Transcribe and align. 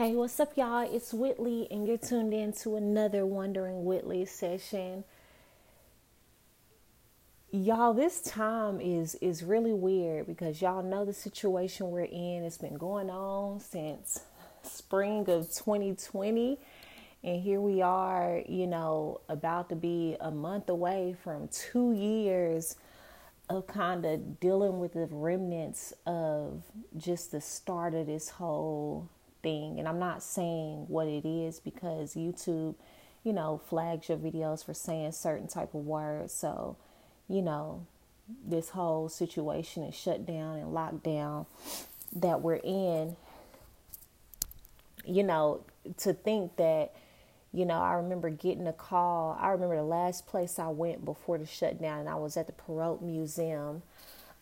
Hey, 0.00 0.16
what's 0.16 0.40
up, 0.40 0.56
y'all? 0.56 0.88
It's 0.90 1.12
Whitley, 1.12 1.68
and 1.70 1.86
you're 1.86 1.98
tuned 1.98 2.32
in 2.32 2.54
to 2.62 2.76
another 2.76 3.26
Wondering 3.26 3.84
Whitley 3.84 4.24
session. 4.24 5.04
Y'all, 7.50 7.92
this 7.92 8.22
time 8.22 8.80
is 8.80 9.16
is 9.16 9.42
really 9.42 9.74
weird 9.74 10.26
because 10.26 10.62
y'all 10.62 10.82
know 10.82 11.04
the 11.04 11.12
situation 11.12 11.90
we're 11.90 12.04
in. 12.04 12.44
It's 12.44 12.56
been 12.56 12.78
going 12.78 13.10
on 13.10 13.60
since 13.60 14.20
spring 14.62 15.28
of 15.28 15.52
2020, 15.52 16.58
and 17.22 17.42
here 17.42 17.60
we 17.60 17.82
are, 17.82 18.40
you 18.48 18.66
know, 18.66 19.20
about 19.28 19.68
to 19.68 19.76
be 19.76 20.16
a 20.18 20.30
month 20.30 20.70
away 20.70 21.14
from 21.22 21.48
two 21.48 21.92
years 21.92 22.76
of 23.50 23.66
kind 23.66 24.06
of 24.06 24.40
dealing 24.40 24.80
with 24.80 24.94
the 24.94 25.08
remnants 25.10 25.92
of 26.06 26.62
just 26.96 27.32
the 27.32 27.40
start 27.42 27.92
of 27.92 28.06
this 28.06 28.30
whole 28.30 29.10
thing. 29.42 29.78
And 29.78 29.88
I'm 29.88 29.98
not 29.98 30.22
saying 30.22 30.86
what 30.88 31.06
it 31.06 31.26
is 31.26 31.60
because 31.60 32.14
YouTube, 32.14 32.74
you 33.24 33.32
know, 33.32 33.60
flags 33.68 34.08
your 34.08 34.18
videos 34.18 34.64
for 34.64 34.74
saying 34.74 35.12
certain 35.12 35.48
type 35.48 35.74
of 35.74 35.86
words. 35.86 36.32
So, 36.32 36.76
you 37.28 37.42
know, 37.42 37.86
this 38.46 38.70
whole 38.70 39.08
situation 39.08 39.82
and 39.82 39.94
shutdown 39.94 40.58
and 40.58 40.72
lockdown 40.72 41.46
that 42.16 42.40
we're 42.40 42.60
in, 42.62 43.16
you 45.04 45.22
know, 45.22 45.62
to 45.98 46.12
think 46.12 46.56
that, 46.56 46.92
you 47.52 47.64
know, 47.64 47.80
I 47.80 47.94
remember 47.94 48.30
getting 48.30 48.66
a 48.66 48.72
call. 48.72 49.36
I 49.40 49.48
remember 49.48 49.76
the 49.76 49.82
last 49.82 50.26
place 50.26 50.58
I 50.58 50.68
went 50.68 51.04
before 51.04 51.38
the 51.38 51.46
shutdown, 51.46 52.00
and 52.00 52.08
I 52.08 52.14
was 52.14 52.36
at 52.36 52.46
the 52.46 52.52
Perot 52.52 53.02
Museum, 53.02 53.82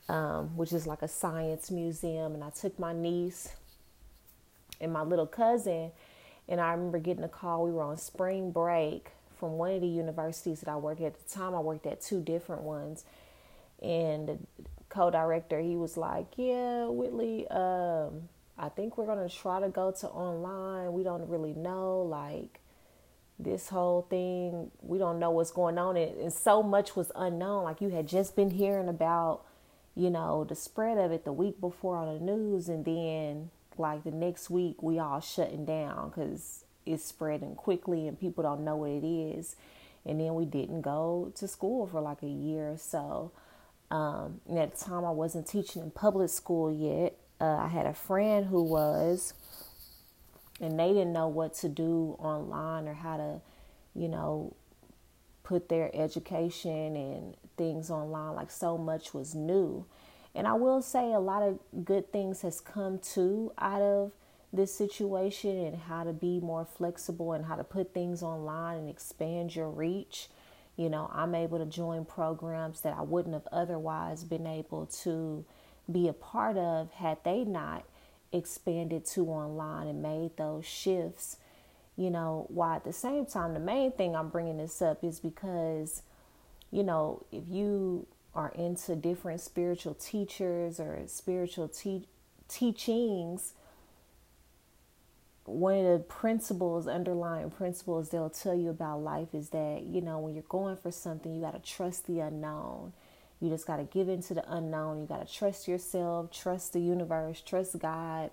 um, 0.08 0.56
which 0.56 0.72
is 0.72 0.86
like 0.86 1.02
a 1.02 1.08
science 1.08 1.70
museum. 1.70 2.34
And 2.34 2.44
I 2.44 2.50
took 2.50 2.78
my 2.78 2.92
niece 2.92 3.54
and 4.80 4.92
my 4.92 5.02
little 5.02 5.26
cousin. 5.26 5.92
And 6.48 6.60
I 6.60 6.72
remember 6.72 6.98
getting 6.98 7.24
a 7.24 7.28
call. 7.28 7.64
We 7.64 7.72
were 7.72 7.82
on 7.82 7.98
spring 7.98 8.50
break 8.50 9.10
from 9.38 9.52
one 9.52 9.72
of 9.72 9.80
the 9.80 9.88
universities 9.88 10.60
that 10.60 10.68
I 10.68 10.76
worked 10.76 11.00
at. 11.00 11.08
At 11.08 11.28
the 11.28 11.34
time, 11.34 11.54
I 11.54 11.60
worked 11.60 11.86
at 11.86 12.00
two 12.00 12.22
different 12.22 12.62
ones. 12.62 13.04
And 13.82 14.28
the 14.28 14.38
co 14.88 15.10
director, 15.10 15.60
he 15.60 15.76
was 15.76 15.96
like, 15.96 16.26
Yeah, 16.36 16.86
Whitley, 16.86 17.46
um, 17.48 18.28
I 18.58 18.68
think 18.68 18.98
we're 18.98 19.06
going 19.06 19.26
to 19.26 19.34
try 19.34 19.60
to 19.60 19.68
go 19.68 19.92
to 20.00 20.08
online. 20.08 20.92
We 20.92 21.04
don't 21.04 21.28
really 21.28 21.54
know. 21.54 22.02
Like, 22.02 22.60
this 23.38 23.68
whole 23.68 24.02
thing, 24.10 24.70
we 24.82 24.98
don't 24.98 25.20
know 25.20 25.30
what's 25.30 25.52
going 25.52 25.78
on. 25.78 25.96
And, 25.96 26.16
and 26.20 26.32
so 26.32 26.62
much 26.62 26.96
was 26.96 27.12
unknown. 27.14 27.64
Like, 27.64 27.80
you 27.80 27.90
had 27.90 28.08
just 28.08 28.34
been 28.34 28.50
hearing 28.50 28.88
about, 28.88 29.42
you 29.94 30.10
know, 30.10 30.44
the 30.44 30.56
spread 30.56 30.98
of 30.98 31.12
it 31.12 31.24
the 31.24 31.32
week 31.32 31.60
before 31.60 31.96
on 31.96 32.12
the 32.12 32.24
news. 32.24 32.68
And 32.68 32.84
then 32.84 33.50
like 33.78 34.04
the 34.04 34.10
next 34.10 34.50
week 34.50 34.82
we 34.82 34.98
all 34.98 35.20
shutting 35.20 35.64
down 35.64 36.10
because 36.10 36.64
it's 36.86 37.04
spreading 37.04 37.54
quickly 37.54 38.08
and 38.08 38.18
people 38.18 38.42
don't 38.42 38.64
know 38.64 38.76
what 38.76 38.90
it 38.90 39.06
is. 39.06 39.56
And 40.06 40.20
then 40.20 40.34
we 40.34 40.44
didn't 40.44 40.82
go 40.82 41.32
to 41.36 41.48
school 41.48 41.86
for 41.86 42.00
like 42.00 42.22
a 42.22 42.28
year 42.28 42.70
or 42.70 42.78
so. 42.78 43.32
Um, 43.90 44.40
and 44.48 44.58
at 44.58 44.76
the 44.76 44.84
time 44.84 45.04
i 45.04 45.10
wasn't 45.10 45.46
teaching 45.46 45.82
in 45.82 45.90
public 45.90 46.30
school 46.30 46.72
yet. 46.72 47.16
Uh, 47.40 47.56
i 47.56 47.68
had 47.68 47.86
a 47.86 47.94
friend 47.94 48.46
who 48.46 48.62
was 48.62 49.32
and 50.60 50.78
they 50.78 50.88
didn't 50.88 51.12
know 51.12 51.28
what 51.28 51.54
to 51.54 51.68
do 51.68 52.16
online 52.18 52.88
or 52.88 52.94
how 52.94 53.16
to 53.16 53.40
you 53.94 54.08
know 54.08 54.54
put 55.44 55.70
their 55.70 55.90
education 55.94 56.94
and 56.94 57.34
things 57.56 57.90
online. 57.90 58.34
Like 58.34 58.50
so 58.50 58.76
much 58.76 59.14
was 59.14 59.34
new 59.34 59.86
and 60.34 60.46
I 60.46 60.54
will 60.54 60.82
say 60.82 61.12
a 61.12 61.20
lot 61.20 61.42
of 61.42 61.58
good 61.84 62.12
things 62.12 62.42
has 62.42 62.60
come 62.60 62.98
to 63.14 63.52
out 63.58 63.82
of 63.82 64.12
this 64.52 64.74
situation 64.74 65.58
and 65.58 65.76
how 65.76 66.04
to 66.04 66.12
be 66.12 66.40
more 66.40 66.64
flexible 66.64 67.32
and 67.32 67.44
how 67.44 67.56
to 67.56 67.64
put 67.64 67.92
things 67.92 68.22
online 68.22 68.78
and 68.78 68.88
expand 68.88 69.54
your 69.54 69.68
reach. 69.68 70.28
You 70.76 70.88
know, 70.88 71.10
I'm 71.12 71.34
able 71.34 71.58
to 71.58 71.66
join 71.66 72.04
programs 72.04 72.82
that 72.82 72.96
I 72.96 73.02
wouldn't 73.02 73.34
have 73.34 73.48
otherwise 73.52 74.24
been 74.24 74.46
able 74.46 74.86
to 75.02 75.44
be 75.90 76.08
a 76.08 76.12
part 76.12 76.56
of 76.56 76.92
had 76.92 77.18
they 77.24 77.44
not 77.44 77.84
expanded 78.32 79.04
to 79.06 79.26
online 79.26 79.88
and 79.88 80.02
made 80.02 80.36
those 80.36 80.64
shifts. 80.64 81.36
You 81.96 82.10
know, 82.10 82.46
while 82.48 82.76
at 82.76 82.84
the 82.84 82.92
same 82.92 83.26
time, 83.26 83.54
the 83.54 83.60
main 83.60 83.90
thing 83.92 84.14
I'm 84.14 84.28
bringing 84.28 84.58
this 84.58 84.80
up 84.80 85.02
is 85.02 85.18
because, 85.18 86.02
you 86.70 86.84
know, 86.84 87.26
if 87.32 87.48
you 87.48 88.06
are 88.34 88.50
into 88.50 88.94
different 88.94 89.40
spiritual 89.40 89.94
teachers 89.94 90.78
or 90.78 91.00
spiritual 91.06 91.68
te- 91.68 92.08
teachings, 92.48 93.54
one 95.44 95.78
of 95.78 95.84
the 95.84 95.98
principles, 96.04 96.86
underlying 96.86 97.50
principles 97.50 98.10
they'll 98.10 98.30
tell 98.30 98.54
you 98.54 98.68
about 98.68 99.02
life 99.02 99.34
is 99.34 99.48
that, 99.50 99.82
you 99.82 100.00
know, 100.00 100.18
when 100.18 100.34
you're 100.34 100.44
going 100.48 100.76
for 100.76 100.90
something, 100.90 101.34
you 101.34 101.40
got 101.40 101.54
to 101.54 101.72
trust 101.72 102.06
the 102.06 102.20
unknown. 102.20 102.92
You 103.40 103.48
just 103.48 103.66
got 103.66 103.76
to 103.76 103.84
give 103.84 104.08
into 104.08 104.34
the 104.34 104.44
unknown. 104.52 105.00
You 105.00 105.06
got 105.06 105.26
to 105.26 105.32
trust 105.32 105.66
yourself, 105.66 106.30
trust 106.30 106.74
the 106.74 106.80
universe, 106.80 107.40
trust 107.40 107.78
God, 107.78 108.30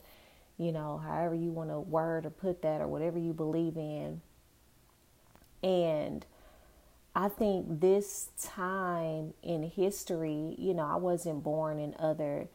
you 0.57 0.71
know, 0.71 0.97
however 0.97 1.35
you 1.35 1.51
want 1.51 1.69
to 1.69 1.79
word 1.79 2.25
or 2.25 2.31
put 2.31 2.61
that 2.63 2.81
or 2.81 2.87
whatever 2.87 3.17
you 3.17 3.33
believe 3.33 3.77
in. 3.77 4.21
And 5.63 6.25
I 7.15 7.29
think 7.29 7.79
this 7.79 8.29
time 8.43 9.33
in 9.41 9.63
history, 9.63 10.55
you 10.57 10.73
know, 10.73 10.85
I 10.85 10.97
wasn't 10.97 11.43
born 11.43 11.79
in 11.79 11.95
other 11.97 12.49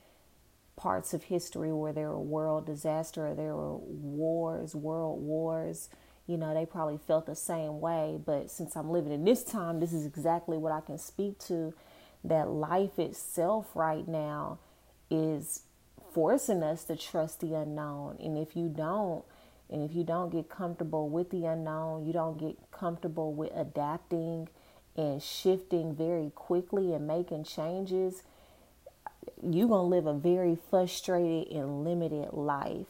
parts 0.77 1.15
of 1.15 1.25
history 1.25 1.73
where 1.73 1.95
there 1.95 2.11
were 2.11 2.21
world 2.21 2.67
disaster 2.67 3.29
or 3.29 3.35
there 3.35 3.57
were 3.57 3.79
wars, 3.79 4.75
world 4.75 5.23
wars. 5.23 5.89
You 6.27 6.37
know, 6.37 6.53
they 6.53 6.67
probably 6.67 6.99
felt 6.99 7.25
the 7.25 7.35
same 7.35 7.81
way. 7.81 8.19
But 8.25 8.51
since 8.51 8.77
I'm 8.77 8.91
living 8.91 9.13
in 9.13 9.25
this 9.25 9.43
time, 9.43 9.81
this 9.81 9.95
is 9.95 10.05
exactly 10.05 10.59
what 10.59 10.73
I 10.73 10.83
can 10.83 10.99
speak 10.99 11.39
to 11.47 11.73
that 12.25 12.51
life 12.51 12.99
itself 12.99 13.71
right 13.75 14.07
now 14.07 14.59
is 15.11 15.63
forcing 16.13 16.63
us 16.63 16.85
to 16.85 16.97
trust 16.97 17.41
the 17.41 17.55
unknown. 17.55 18.19
And 18.21 18.37
if 18.37 18.55
you 18.55 18.69
don't, 18.69 19.25
and 19.71 19.89
if 19.89 19.95
you 19.95 20.03
don't 20.03 20.31
get 20.31 20.49
comfortable 20.49 21.09
with 21.09 21.31
the 21.31 21.47
unknown, 21.47 22.05
you 22.05 22.13
don't 22.13 22.39
get 22.39 22.57
comfortable 22.73 23.33
with 23.33 23.53
adapting 23.55 24.49
and 24.97 25.23
shifting 25.23 25.95
very 25.95 26.31
quickly 26.35 26.93
and 26.93 27.07
making 27.07 27.45
changes, 27.45 28.23
you're 29.43 29.69
going 29.69 29.91
to 29.91 29.97
live 29.97 30.07
a 30.07 30.15
very 30.15 30.59
frustrated 30.71 31.53
and 31.53 31.85
limited 31.85 32.33
life. 32.33 32.87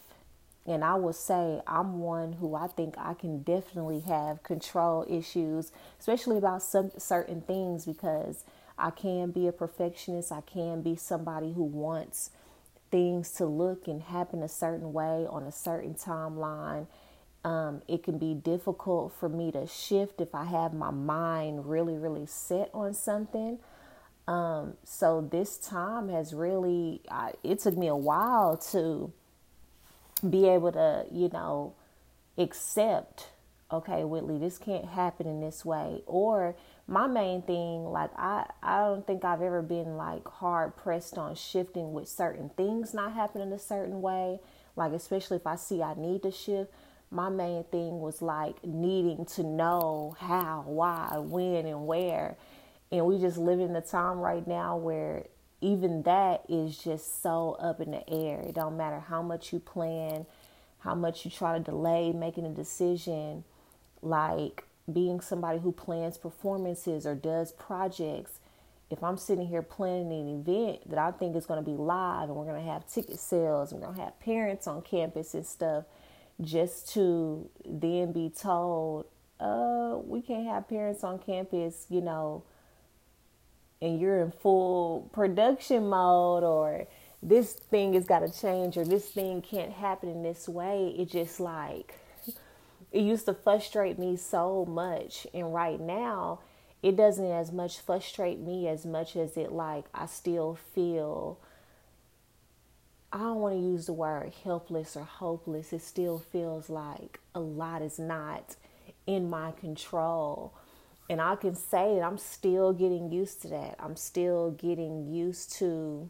And 0.66 0.84
I 0.84 0.94
will 0.94 1.12
say, 1.12 1.60
I'm 1.66 2.00
one 2.00 2.34
who 2.34 2.54
I 2.54 2.66
think 2.69 2.94
I 2.96 3.14
can 3.14 3.42
definitely 3.42 4.00
have 4.00 4.42
control 4.42 5.04
issues, 5.08 5.72
especially 5.98 6.38
about 6.38 6.62
some 6.62 6.92
certain 6.96 7.42
things, 7.42 7.84
because 7.84 8.44
I 8.78 8.90
can 8.90 9.30
be 9.30 9.46
a 9.48 9.52
perfectionist. 9.52 10.32
I 10.32 10.42
can 10.42 10.80
be 10.80 10.96
somebody 10.96 11.52
who 11.52 11.64
wants 11.64 12.30
things 12.90 13.30
to 13.32 13.46
look 13.46 13.86
and 13.86 14.02
happen 14.02 14.42
a 14.42 14.48
certain 14.48 14.92
way 14.92 15.26
on 15.28 15.44
a 15.44 15.52
certain 15.52 15.94
timeline. 15.94 16.86
Um, 17.44 17.82
it 17.88 18.02
can 18.02 18.18
be 18.18 18.34
difficult 18.34 19.14
for 19.18 19.28
me 19.28 19.50
to 19.52 19.66
shift 19.66 20.20
if 20.20 20.34
I 20.34 20.44
have 20.44 20.74
my 20.74 20.90
mind 20.90 21.66
really, 21.66 21.96
really 21.96 22.26
set 22.26 22.70
on 22.74 22.92
something. 22.92 23.58
Um, 24.28 24.74
so 24.84 25.26
this 25.30 25.56
time 25.56 26.08
has 26.10 26.34
really, 26.34 27.00
I, 27.10 27.32
it 27.42 27.60
took 27.60 27.76
me 27.76 27.88
a 27.88 27.96
while 27.96 28.56
to 28.72 29.12
be 30.28 30.46
able 30.48 30.72
to, 30.72 31.06
you 31.10 31.30
know, 31.32 31.74
accept, 32.36 33.28
okay, 33.72 34.04
Whitley, 34.04 34.38
this 34.38 34.58
can't 34.58 34.84
happen 34.84 35.26
in 35.26 35.40
this 35.40 35.64
way. 35.64 36.02
Or 36.06 36.54
my 36.90 37.06
main 37.06 37.42
thing, 37.42 37.84
like 37.84 38.10
I, 38.18 38.50
I 38.62 38.80
don't 38.80 39.06
think 39.06 39.24
I've 39.24 39.42
ever 39.42 39.62
been 39.62 39.96
like 39.96 40.26
hard 40.26 40.76
pressed 40.76 41.16
on 41.16 41.36
shifting 41.36 41.92
with 41.92 42.08
certain 42.08 42.50
things 42.56 42.92
not 42.92 43.12
happening 43.12 43.52
a 43.52 43.60
certain 43.60 44.02
way. 44.02 44.40
Like 44.74 44.92
especially 44.92 45.36
if 45.36 45.46
I 45.46 45.54
see 45.54 45.82
I 45.82 45.94
need 45.94 46.24
to 46.24 46.32
shift. 46.32 46.72
My 47.12 47.28
main 47.28 47.62
thing 47.64 48.00
was 48.00 48.20
like 48.20 48.64
needing 48.64 49.25
to 49.26 49.44
know 49.44 50.16
how, 50.19 50.64
why, 50.66 51.16
when, 51.19 51.64
and 51.64 51.87
where. 51.87 52.37
And 52.90 53.06
we 53.06 53.19
just 53.19 53.38
live 53.38 53.60
in 53.60 53.72
the 53.72 53.81
time 53.81 54.19
right 54.19 54.46
now 54.46 54.76
where 54.76 55.26
even 55.60 56.02
that 56.02 56.43
is 56.48 56.76
just 56.76 57.22
so 57.22 57.56
up 57.60 57.81
in 57.81 57.93
the 57.93 58.08
air. 58.10 58.40
It 58.40 58.56
don't 58.56 58.76
matter 58.76 58.98
how 58.98 59.22
much 59.22 59.52
you 59.52 59.60
plan, 59.60 60.26
how 60.81 60.96
much 60.96 61.25
you 61.25 61.31
try 61.31 61.56
to 61.56 61.62
delay 61.62 62.10
making 62.10 62.46
a 62.46 62.50
decision. 62.50 63.44
Like 64.02 64.64
being 64.93 65.21
somebody 65.21 65.59
who 65.59 65.73
plans 65.73 66.19
performances 66.19 67.06
or 67.06 67.15
does 67.15 67.53
projects, 67.53 68.41
if 68.91 69.05
I'm 69.05 69.17
sitting 69.17 69.47
here 69.47 69.62
planning 69.62 70.11
an 70.12 70.41
event 70.41 70.91
that 70.91 70.99
I 70.99 71.12
think 71.12 71.37
is 71.37 71.47
going 71.47 71.65
to 71.65 71.71
be 71.71 71.77
live 71.77 72.29
and 72.29 72.37
we're 72.37 72.44
going 72.44 72.65
to 72.65 72.71
have 72.71 72.88
ticket 72.88 73.21
sales, 73.21 73.71
and 73.71 73.81
we're 73.81 73.87
going 73.87 73.99
to 73.99 74.05
have 74.05 74.19
parents 74.21 74.67
on 74.67 74.82
campus 74.82 75.35
and 75.35 75.47
stuff, 75.47 75.85
just 76.41 76.93
to 76.94 77.49
then 77.65 78.12
be 78.12 78.31
told, 78.31 79.06
uh, 79.38 79.97
we 80.05 80.21
can't 80.23 80.47
have 80.47 80.69
parents 80.69 81.05
on 81.05 81.19
campus, 81.19 81.87
you 81.88 82.00
know, 82.00 82.43
and 83.81 84.00
you're 84.00 84.21
in 84.21 84.31
full 84.31 85.09
production 85.12 85.88
mode 85.88 86.43
or 86.43 86.87
this 87.23 87.53
thing 87.53 87.93
has 87.94 88.06
got 88.06 88.21
to 88.21 88.41
change 88.41 88.77
or 88.77 88.85
this 88.85 89.06
thing 89.09 89.41
can't 89.41 89.73
happen 89.73 90.09
in 90.09 90.23
this 90.23 90.49
way. 90.49 90.94
It 90.99 91.11
just 91.11 91.38
like, 91.41 91.94
it 92.92 93.02
used 93.02 93.26
to 93.26 93.34
frustrate 93.34 93.98
me 93.98 94.16
so 94.16 94.64
much. 94.64 95.26
And 95.32 95.54
right 95.54 95.81
now, 95.81 96.40
it 96.82 96.96
doesn't 96.96 97.31
as 97.31 97.52
much 97.52 97.81
frustrate 97.81 98.40
me 98.40 98.69
as 98.69 98.87
much 98.87 99.16
as 99.16 99.37
it 99.37 99.52
like 99.52 99.84
I 99.94 100.06
still 100.06 100.58
feel 100.75 101.38
I 103.12 103.19
don't 103.19 103.40
want 103.40 103.56
to 103.56 103.60
use 103.60 103.87
the 103.87 103.92
word 103.92 104.32
helpless 104.44 104.96
or 104.96 105.02
hopeless. 105.02 105.72
It 105.72 105.82
still 105.82 106.20
feels 106.20 106.70
like 106.70 107.19
a 107.34 107.40
lot 107.40 107.82
is 107.82 107.98
not 107.98 108.54
in 109.06 109.28
my 109.28 109.50
control. 109.50 110.54
And 111.08 111.20
I 111.20 111.34
can 111.34 111.56
say 111.56 111.96
that 111.96 112.04
I'm 112.04 112.19
still 112.19 112.72
getting 112.72 113.10
used 113.10 113.43
to 113.43 113.48
that. 113.48 113.75
I'm 113.81 113.96
still 113.96 114.52
getting 114.52 115.12
used 115.12 115.52
to 115.54 116.08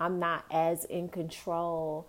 I'm 0.00 0.18
not 0.18 0.46
as 0.50 0.86
in 0.86 1.10
control 1.10 2.08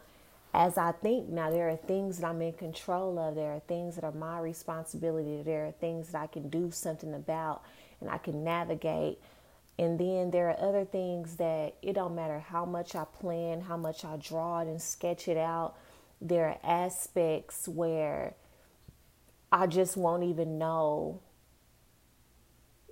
as 0.54 0.78
I 0.78 0.92
think. 0.92 1.30
Now, 1.30 1.50
there 1.50 1.70
are 1.70 1.76
things 1.76 2.20
that 2.20 2.28
I'm 2.28 2.42
in 2.42 2.54
control 2.54 3.18
of, 3.20 3.36
there 3.36 3.54
are 3.54 3.62
things 3.62 3.96
that 3.96 4.04
are 4.04 4.12
my 4.12 4.40
responsibility, 4.40 5.42
there 5.44 5.68
are 5.68 5.72
things 5.72 6.10
that 6.10 6.22
I 6.22 6.28
can 6.28 6.50
do 6.50 6.72
something 6.72 7.14
about 7.14 7.64
and 8.00 8.10
I 8.10 8.18
can 8.18 8.44
navigate. 8.44 9.20
And 9.80 9.98
then 9.98 10.32
there 10.32 10.50
are 10.50 10.60
other 10.60 10.86
things 10.86 11.38
that 11.38 11.76
it 11.82 11.94
don't 11.94 12.16
matter 12.16 12.40
how 12.40 12.66
much 12.66 12.94
I 12.96 13.06
plan, 13.06 13.62
how 13.62 13.78
much 13.78 14.04
I 14.06 14.18
draw 14.18 14.60
it 14.60 14.68
and 14.68 14.82
sketch 14.82 15.28
it 15.28 15.38
out. 15.38 15.76
There 16.20 16.50
are 16.50 16.60
aspects 16.64 17.68
where 17.68 18.36
I 19.52 19.68
just 19.68 19.98
won't 19.98 20.24
even 20.24 20.58
know 20.58 21.22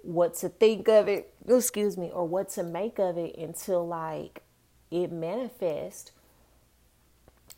what 0.02 0.34
to 0.36 0.50
think 0.50 0.88
of 0.88 1.08
it, 1.08 1.34
excuse 1.48 1.98
me, 1.98 2.10
or 2.12 2.26
what 2.26 2.50
to 2.52 2.64
make 2.64 2.98
of 3.00 3.18
it 3.18 3.36
until 3.38 3.86
like 3.86 4.42
it 4.90 5.12
manifests 5.12 6.12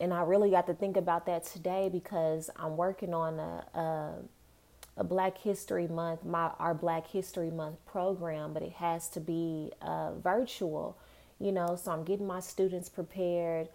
and 0.02 0.12
I 0.14 0.24
really 0.24 0.50
got 0.50 0.66
to 0.66 0.74
think 0.74 0.98
about 0.98 1.28
that 1.28 1.46
today 1.46 1.88
because 1.88 2.50
I'm 2.58 2.76
working 2.76 3.14
on 3.14 3.40
a, 3.40 3.80
a, 3.80 4.14
a 4.98 5.04
Black 5.04 5.38
History 5.38 5.88
Month, 5.88 6.26
my 6.26 6.50
our 6.58 6.74
Black 6.74 7.08
History 7.08 7.52
Month 7.52 7.86
program, 7.86 8.52
but 8.52 8.64
it 8.64 8.74
has 8.74 9.08
to 9.10 9.20
be 9.20 9.72
uh, 9.80 10.14
virtual, 10.16 10.98
you 11.40 11.52
know. 11.52 11.78
So 11.82 11.92
I'm 11.92 12.04
getting 12.04 12.26
my 12.26 12.40
students 12.40 12.90
prepared, 12.90 13.70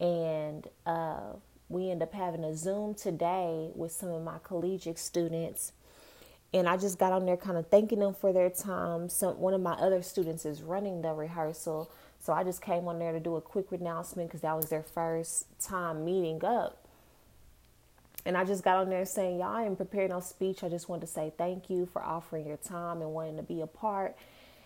and 0.00 0.66
uh, 0.84 1.34
we 1.68 1.92
end 1.92 2.02
up 2.02 2.12
having 2.12 2.42
a 2.42 2.56
Zoom 2.56 2.94
today 2.94 3.70
with 3.76 3.92
some 3.92 4.08
of 4.08 4.24
my 4.24 4.38
collegiate 4.42 4.98
students. 4.98 5.72
And 6.52 6.66
I 6.66 6.76
just 6.76 6.98
got 6.98 7.12
on 7.12 7.24
there, 7.24 7.36
kind 7.36 7.58
of 7.58 7.68
thanking 7.68 8.00
them 8.00 8.14
for 8.14 8.32
their 8.32 8.50
time. 8.50 9.08
Some 9.10 9.38
one 9.38 9.54
of 9.54 9.60
my 9.60 9.74
other 9.74 10.02
students 10.02 10.44
is 10.44 10.60
running 10.60 11.02
the 11.02 11.12
rehearsal, 11.12 11.88
so 12.18 12.32
I 12.32 12.44
just 12.44 12.60
came 12.60 12.88
on 12.88 12.98
there 12.98 13.12
to 13.12 13.20
do 13.20 13.36
a 13.36 13.40
quick 13.40 13.72
announcement 13.72 14.28
because 14.28 14.42
that 14.42 14.56
was 14.56 14.68
their 14.68 14.82
first 14.82 15.46
time 15.60 16.04
meeting 16.04 16.44
up. 16.44 16.86
And 18.26 18.36
I 18.36 18.44
just 18.44 18.62
got 18.64 18.78
on 18.78 18.90
there 18.90 19.06
saying, 19.06 19.38
Y'all, 19.38 19.56
I 19.56 19.62
am 19.62 19.76
preparing 19.76 20.10
no 20.10 20.20
speech. 20.20 20.62
I 20.62 20.68
just 20.68 20.88
wanted 20.88 21.02
to 21.02 21.06
say 21.06 21.32
thank 21.38 21.70
you 21.70 21.86
for 21.86 22.02
offering 22.02 22.46
your 22.46 22.56
time 22.56 23.00
and 23.00 23.12
wanting 23.12 23.36
to 23.36 23.42
be 23.42 23.60
a 23.60 23.66
part. 23.66 24.16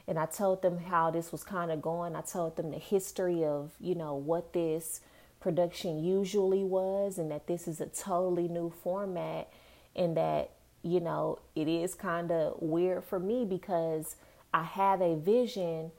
And 0.08 0.19
I 0.19 0.26
told 0.26 0.62
them 0.62 0.78
how 0.78 1.10
this 1.10 1.31
was 1.31 1.44
kind 1.44 1.70
of 1.70 1.81
going. 1.81 2.16
I 2.16 2.22
told 2.22 2.56
them 2.56 2.70
the 2.70 2.78
history 2.78 3.44
of, 3.44 3.70
you 3.78 3.94
know, 3.94 4.14
what 4.14 4.52
this 4.52 5.00
production 5.38 6.02
usually 6.02 6.64
was 6.64 7.19
and 7.19 7.31
that 7.31 7.46
this 7.46 7.69
is 7.69 7.81
a 7.81 7.87
totally 7.87 8.49
new 8.49 8.72
format 8.82 9.52
and 9.94 10.16
that, 10.16 10.50
you 10.82 11.00
know, 11.00 11.38
it 11.54 11.69
is 11.69 11.94
kind 11.94 12.32
of 12.32 12.60
weird 12.60 13.04
for 13.04 13.20
me 13.20 13.44
because 13.44 14.16
I 14.52 14.64
have 14.64 15.00
a 15.00 15.14
vision 15.14 15.93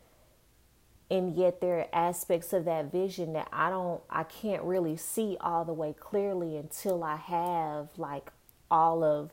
and 1.13 1.35
yet 1.35 1.61
there 1.61 1.77
are 1.77 1.87
aspects 1.93 2.53
of 2.53 2.65
that 2.65 2.91
vision 2.91 3.33
that 3.33 3.47
I 3.53 3.69
don't 3.69 4.01
I 4.09 4.23
can't 4.23 4.63
really 4.63 4.97
see 4.97 5.37
all 5.39 5.63
the 5.63 5.73
way 5.73 5.93
clearly 5.93 6.57
until 6.57 7.03
I 7.03 7.17
have 7.17 7.89
like 7.97 8.31
all 8.71 9.03
of 9.03 9.31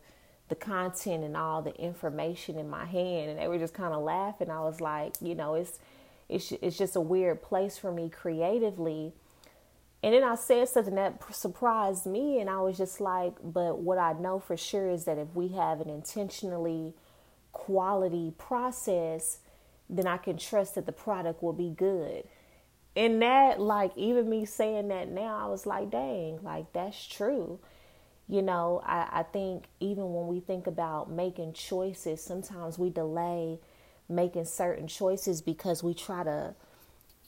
the 0.51 0.57
content 0.57 1.25
and 1.25 1.35
all 1.35 1.63
the 1.63 1.75
information 1.77 2.59
in 2.59 2.69
my 2.69 2.85
hand. 2.85 3.31
And 3.31 3.39
they 3.39 3.49
were 3.49 3.57
just 3.57 3.73
kind 3.73 3.95
of 3.95 4.03
laughing. 4.03 4.51
I 4.51 4.61
was 4.61 4.83
like 4.83 5.15
you 5.23 5.35
know 5.35 5.55
it's 5.55 5.79
it's 6.29 6.53
it's 6.61 6.77
just 6.77 6.97
a 6.97 7.01
weird 7.01 7.41
place 7.41 7.79
for 7.79 7.91
me 7.91 8.11
creatively. 8.11 9.15
And 10.03 10.13
then 10.13 10.23
I 10.23 10.35
said 10.35 10.69
something 10.69 10.97
that 10.97 11.35
surprised 11.35 12.05
me 12.05 12.41
and 12.41 12.51
I 12.51 12.61
was 12.61 12.77
just 12.77 13.01
like 13.01 13.37
but 13.43 13.79
what 13.79 13.97
I 13.97 14.13
know 14.13 14.39
for 14.39 14.57
sure 14.59 14.91
is 14.91 15.07
that 15.07 15.17
if 15.17 15.35
we 15.35 15.49
have 15.49 15.81
an 15.81 15.89
intentionally 15.89 16.93
quality 17.53 18.35
process 18.37 19.39
then 19.91 20.07
I 20.07 20.17
can 20.17 20.39
trust 20.39 20.77
that 20.77 20.87
the 20.87 20.93
product 20.93 21.43
will 21.43 21.53
be 21.53 21.71
good. 21.71 22.25
And 22.97 23.21
that, 23.23 23.61
like, 23.61 23.97
even 23.97 24.29
me 24.29 24.45
saying 24.45 24.89
that 24.89 25.09
now, 25.09 25.39
I 25.43 25.47
was 25.47 25.67
like, 25.67 25.91
dang, 25.91 26.41
like, 26.43 26.73
that's 26.73 27.07
true. 27.07 27.59
You 28.29 28.43
know, 28.43 28.83
I, 28.85 29.09
I 29.13 29.23
think 29.25 29.65
even 29.81 30.13
when 30.15 30.29
we 30.29 30.41
think 30.41 30.67
about 30.67 31.11
making 31.11 31.53
choices, 31.53 32.23
sometimes 32.23 32.79
we 32.79 32.91
delay 32.91 33.59
making 34.09 34.45
certain 34.45 34.89
choices 34.89 35.41
because 35.41 35.83
we 35.83 35.95
try 35.95 36.25
to 36.25 36.55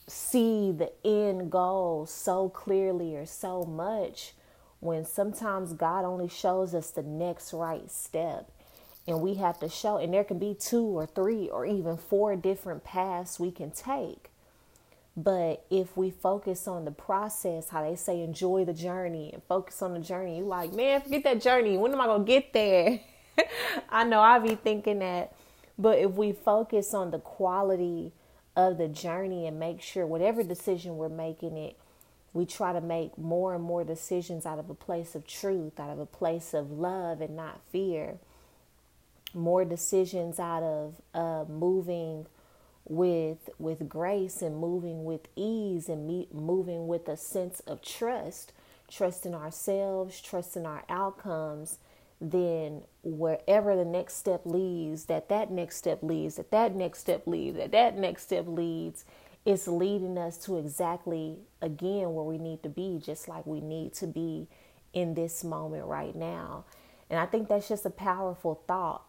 see 0.07 0.71
the 0.71 0.91
end 1.05 1.49
goal 1.49 2.05
so 2.05 2.49
clearly 2.49 3.15
or 3.15 3.25
so 3.25 3.63
much 3.63 4.33
when 4.81 5.05
sometimes 5.05 5.71
God 5.73 6.03
only 6.03 6.27
shows 6.27 6.75
us 6.75 6.91
the 6.91 7.03
next 7.03 7.53
right 7.53 7.89
step 7.89 8.51
and 9.07 9.21
we 9.21 9.35
have 9.35 9.59
to 9.59 9.69
show 9.69 9.97
and 9.97 10.13
there 10.13 10.23
can 10.23 10.39
be 10.39 10.53
two 10.53 10.85
or 10.85 11.05
three 11.05 11.49
or 11.49 11.65
even 11.65 11.97
four 11.97 12.35
different 12.35 12.83
paths 12.83 13.39
we 13.39 13.51
can 13.51 13.71
take. 13.71 14.29
But 15.15 15.65
if 15.69 15.95
we 15.95 16.09
focus 16.09 16.67
on 16.67 16.85
the 16.85 16.91
process 16.91 17.69
how 17.69 17.83
they 17.83 17.95
say 17.95 18.21
enjoy 18.21 18.65
the 18.65 18.73
journey 18.73 19.31
and 19.33 19.43
focus 19.43 19.81
on 19.81 19.93
the 19.93 19.99
journey 19.99 20.37
you 20.37 20.45
like 20.45 20.73
man 20.73 21.01
forget 21.01 21.23
that 21.23 21.41
journey. 21.41 21.77
When 21.77 21.93
am 21.93 22.01
i 22.01 22.05
gonna 22.05 22.23
get 22.23 22.53
there? 22.53 22.99
I 23.89 24.03
know 24.03 24.21
i 24.21 24.39
be 24.39 24.55
thinking 24.55 24.99
that. 24.99 25.33
But 25.77 25.97
if 25.97 26.11
we 26.11 26.33
focus 26.33 26.93
on 26.93 27.11
the 27.11 27.19
quality 27.19 28.11
of 28.55 28.77
the 28.77 28.87
journey 28.87 29.47
and 29.47 29.59
make 29.59 29.81
sure 29.81 30.05
whatever 30.05 30.43
decision 30.43 30.97
we're 30.97 31.09
making 31.09 31.57
it 31.57 31.77
we 32.33 32.45
try 32.45 32.73
to 32.73 32.81
make 32.81 33.17
more 33.17 33.53
and 33.53 33.63
more 33.63 33.83
decisions 33.83 34.45
out 34.45 34.59
of 34.59 34.69
a 34.69 34.73
place 34.73 35.15
of 35.15 35.25
truth 35.25 35.79
out 35.79 35.89
of 35.89 35.99
a 35.99 36.05
place 36.05 36.53
of 36.53 36.71
love 36.71 37.21
and 37.21 37.35
not 37.35 37.59
fear 37.71 38.17
more 39.33 39.65
decisions 39.65 40.39
out 40.39 40.63
of 40.63 41.01
uh, 41.13 41.45
moving 41.51 42.25
with 42.85 43.49
with 43.57 43.87
grace 43.87 44.41
and 44.41 44.57
moving 44.57 45.05
with 45.05 45.27
ease 45.35 45.87
and 45.89 46.07
me, 46.07 46.27
moving 46.31 46.87
with 46.87 47.07
a 47.07 47.17
sense 47.17 47.61
of 47.61 47.81
trust, 47.81 48.51
trust 48.89 49.25
in 49.25 49.33
ourselves, 49.33 50.19
trust 50.21 50.57
in 50.57 50.65
our 50.65 50.83
outcomes, 50.89 51.77
then 52.19 52.83
wherever 53.03 53.75
the 53.75 53.85
next 53.85 54.15
step 54.15 54.41
leads, 54.45 55.05
that 55.05 55.29
that 55.29 55.51
next 55.51 55.77
step 55.77 56.03
leads, 56.03 56.35
that 56.35 56.51
that 56.51 56.75
next 56.75 56.99
step 56.99 57.25
leads, 57.25 57.57
that 57.57 57.71
that 57.71 57.97
next 57.97 58.23
step 58.23 58.45
leads, 58.47 59.05
it's 59.45 59.67
leading 59.67 60.17
us 60.17 60.37
to 60.37 60.57
exactly 60.57 61.37
again 61.61 62.13
where 62.13 62.25
we 62.25 62.37
need 62.37 62.63
to 62.63 62.69
be, 62.69 62.99
just 63.03 63.27
like 63.27 63.45
we 63.45 63.61
need 63.61 63.93
to 63.93 64.07
be 64.07 64.47
in 64.93 65.13
this 65.13 65.43
moment 65.43 65.85
right 65.85 66.15
now. 66.15 66.65
And 67.09 67.19
I 67.19 67.25
think 67.25 67.47
that's 67.47 67.67
just 67.69 67.85
a 67.85 67.89
powerful 67.89 68.61
thought 68.67 69.03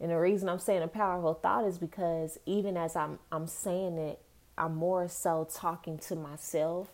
and 0.00 0.10
the 0.10 0.18
reason 0.18 0.48
I'm 0.48 0.58
saying 0.58 0.82
a 0.82 0.88
powerful 0.88 1.34
thought 1.34 1.64
is 1.64 1.78
because 1.78 2.38
even 2.46 2.76
as 2.76 2.96
I'm 2.96 3.18
I'm 3.32 3.46
saying 3.46 3.98
it, 3.98 4.20
I'm 4.56 4.74
more 4.76 5.08
so 5.08 5.48
talking 5.52 5.98
to 5.98 6.16
myself 6.16 6.92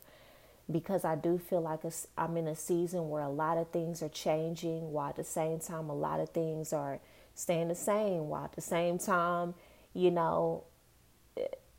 because 0.71 1.05
I 1.05 1.15
do 1.15 1.39
feel 1.39 1.61
like 1.61 1.81
I'm 2.17 2.37
in 2.37 2.49
a 2.49 2.57
season 2.57 3.11
where 3.11 3.23
a 3.23 3.29
lot 3.31 3.59
of 3.59 3.71
things 3.71 4.03
are 4.03 4.09
changing 4.09 4.93
while 4.93 5.11
at 5.11 5.17
the 5.17 5.25
same 5.25 5.61
time 5.61 5.91
a 5.91 5.95
lot 5.95 6.21
of 6.21 6.31
things 6.31 6.73
are 6.73 7.01
staying 7.35 7.69
the 7.69 7.75
same 7.75 8.29
while 8.29 8.45
at 8.45 8.53
the 8.53 8.63
same 8.63 8.99
time, 8.99 9.55
you 9.93 10.11
know, 10.11 10.65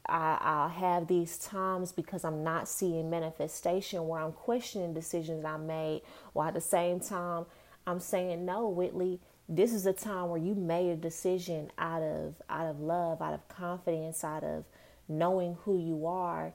I, 0.07 0.37
I'll 0.39 0.69
have 0.69 1.07
these 1.07 1.37
times 1.39 1.91
because 1.91 2.23
I'm 2.23 2.43
not 2.43 2.67
seeing 2.67 3.09
manifestation 3.09 4.07
where 4.07 4.21
I'm 4.21 4.33
questioning 4.33 4.93
decisions 4.93 5.45
I 5.45 5.57
made 5.57 6.01
while 6.33 6.49
at 6.49 6.53
the 6.53 6.61
same 6.61 6.99
time 6.99 7.45
I'm 7.87 7.99
saying, 7.99 8.45
no, 8.45 8.67
Whitley, 8.67 9.19
this 9.47 9.73
is 9.73 9.85
a 9.85 9.93
time 9.93 10.29
where 10.29 10.39
you 10.39 10.55
made 10.55 10.89
a 10.89 10.95
decision 10.95 11.71
out 11.77 12.01
of 12.01 12.35
out 12.49 12.67
of 12.67 12.79
love, 12.79 13.21
out 13.21 13.33
of 13.33 13.47
confidence, 13.47 14.23
out 14.23 14.43
of 14.43 14.65
knowing 15.07 15.57
who 15.63 15.77
you 15.77 16.07
are, 16.07 16.53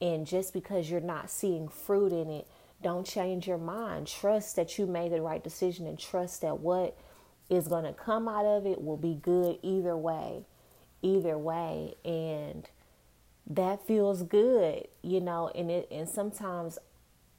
and 0.00 0.26
just 0.26 0.52
because 0.52 0.88
you're 0.90 1.00
not 1.00 1.30
seeing 1.30 1.68
fruit 1.68 2.12
in 2.12 2.30
it, 2.30 2.46
don't 2.82 3.06
change 3.06 3.48
your 3.48 3.58
mind. 3.58 4.06
Trust 4.06 4.56
that 4.56 4.78
you 4.78 4.86
made 4.86 5.12
the 5.12 5.20
right 5.20 5.42
decision 5.42 5.86
and 5.86 5.98
trust 5.98 6.42
that 6.42 6.60
what 6.60 6.96
is 7.50 7.66
going 7.66 7.84
to 7.84 7.92
come 7.92 8.28
out 8.28 8.44
of 8.44 8.66
it 8.66 8.82
will 8.82 8.96
be 8.96 9.14
good 9.14 9.58
either 9.62 9.96
way. 9.96 10.44
Either 11.02 11.38
way 11.38 11.94
and 12.04 12.68
that 13.48 13.86
feels 13.86 14.22
good, 14.24 14.86
you 15.02 15.20
know, 15.20 15.50
and 15.54 15.70
it 15.70 15.88
and 15.90 16.08
sometimes 16.08 16.78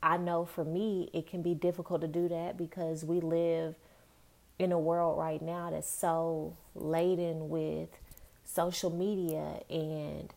I 0.02 0.18
know 0.18 0.46
for 0.46 0.66
me 0.66 1.10
it 1.14 1.28
can 1.28 1.42
be 1.42 1.54
difficult 1.54 2.02
to 2.02 2.08
do 2.08 2.28
that 2.30 2.58
because 2.58 3.06
we 3.06 3.20
live 3.20 3.76
in 4.60 4.72
a 4.72 4.80
world 4.80 5.18
right 5.18 5.42
now 5.42 5.72
that's 5.72 5.90
so 5.90 6.56
laden 6.76 7.50
with 7.50 7.90
social 8.46 8.92
media 8.92 9.62
and 9.70 10.34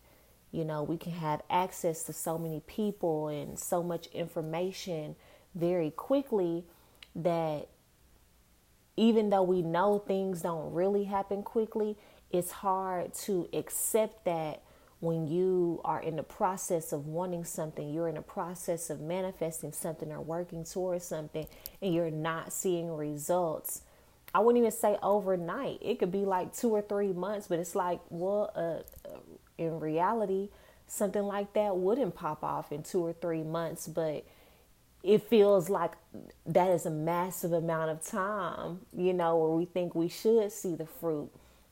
You 0.52 0.64
know, 0.64 0.82
we 0.82 0.98
can 0.98 1.12
have 1.12 1.42
access 1.48 2.04
to 2.04 2.12
so 2.12 2.36
many 2.38 2.60
people 2.66 3.28
and 3.28 3.58
so 3.58 3.82
much 3.82 4.06
information 4.08 5.16
very 5.54 5.90
quickly 5.90 6.64
that 7.16 7.68
even 8.96 9.30
though 9.30 9.42
we 9.42 9.62
know 9.62 9.98
things 9.98 10.42
don't 10.42 10.72
really 10.74 11.04
happen 11.04 11.42
quickly, 11.42 11.96
it's 12.30 12.50
hard 12.50 13.14
to 13.14 13.48
accept 13.54 14.26
that 14.26 14.62
when 15.00 15.26
you 15.26 15.80
are 15.84 16.00
in 16.00 16.16
the 16.16 16.22
process 16.22 16.92
of 16.92 17.06
wanting 17.06 17.44
something, 17.44 17.92
you're 17.92 18.08
in 18.08 18.14
the 18.14 18.22
process 18.22 18.90
of 18.90 19.00
manifesting 19.00 19.72
something 19.72 20.12
or 20.12 20.20
working 20.20 20.64
towards 20.64 21.04
something, 21.04 21.46
and 21.80 21.94
you're 21.94 22.10
not 22.10 22.52
seeing 22.52 22.92
results. 22.92 23.82
I 24.34 24.40
wouldn't 24.40 24.62
even 24.62 24.70
say 24.70 24.96
overnight. 25.02 25.78
It 25.82 25.98
could 25.98 26.12
be 26.12 26.24
like 26.24 26.56
two 26.56 26.70
or 26.70 26.82
three 26.82 27.12
months, 27.12 27.48
but 27.48 27.58
it's 27.58 27.74
like, 27.74 28.00
well, 28.08 28.50
uh, 28.54 29.08
uh 29.08 29.18
in 29.58 29.78
reality, 29.78 30.48
something 30.86 31.22
like 31.22 31.52
that 31.52 31.76
wouldn't 31.76 32.14
pop 32.14 32.42
off 32.42 32.72
in 32.72 32.82
two 32.82 33.04
or 33.04 33.12
three 33.12 33.42
months, 33.42 33.86
but 33.86 34.24
it 35.02 35.22
feels 35.28 35.68
like 35.68 35.92
that 36.46 36.70
is 36.70 36.86
a 36.86 36.90
massive 36.90 37.52
amount 37.52 37.90
of 37.90 38.04
time, 38.04 38.80
you 38.96 39.12
know, 39.12 39.36
where 39.36 39.50
we 39.50 39.64
think 39.64 39.94
we 39.94 40.08
should 40.08 40.52
see 40.52 40.74
the 40.74 40.86
fruit 40.86 41.30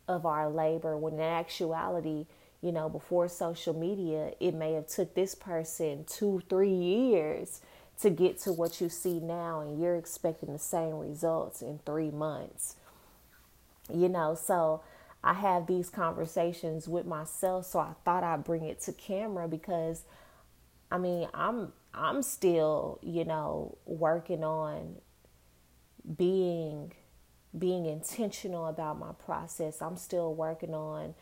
of 0.09 0.27
our 0.27 0.49
labor 0.49 0.97
when 0.97 1.15
in 1.15 1.21
actuality, 1.21 2.27
you 2.61 2.73
know, 2.73 2.89
before 2.89 3.29
social 3.29 3.73
media, 3.73 4.33
it 4.41 4.53
may 4.53 4.73
have 4.73 4.87
took 4.87 5.15
this 5.15 5.35
person 5.35 6.05
two, 6.05 6.43
three 6.49 6.73
years 6.73 7.61
to 8.03 8.11
get 8.11 8.39
to 8.41 8.53
what 8.53 8.81
you 8.81 8.89
see 8.89 9.21
now, 9.21 9.61
and 9.61 9.81
you're 9.81 9.97
expecting 9.97 10.53
the 10.53 10.59
same 10.59 10.99
results 10.99 11.63
in 11.63 11.81
three 11.85 12.11
months. 12.11 12.77
You 13.93 14.09
know, 14.09 14.35
so 14.35 14.83
I 15.23 15.35
have 15.35 15.67
these 15.67 15.91
conversations 15.91 16.89
with 16.89 17.07
myself, 17.07 17.67
so 17.67 17.79
I 17.79 17.93
thought 18.05 18.25
I'd 18.25 18.45
bring 18.45 18.65
it 18.65 18.81
to 18.83 18.93
camera 18.93 19.49
because 19.49 20.05
I 20.91 20.99
mean, 20.99 21.29
I'm 21.35 21.73
I'm 21.93 22.23
still, 22.23 22.99
you 23.03 23.25
know, 23.25 23.79
working 23.85 24.45
on 24.45 24.97
being 26.17 26.93
being 27.57 27.87
intentional 27.87 28.67
about 28.67 28.99
my 28.99 29.13
process. 29.13 29.83
I'm 29.83 29.97
still 29.97 30.35
working 30.35 30.75
on 30.75 31.15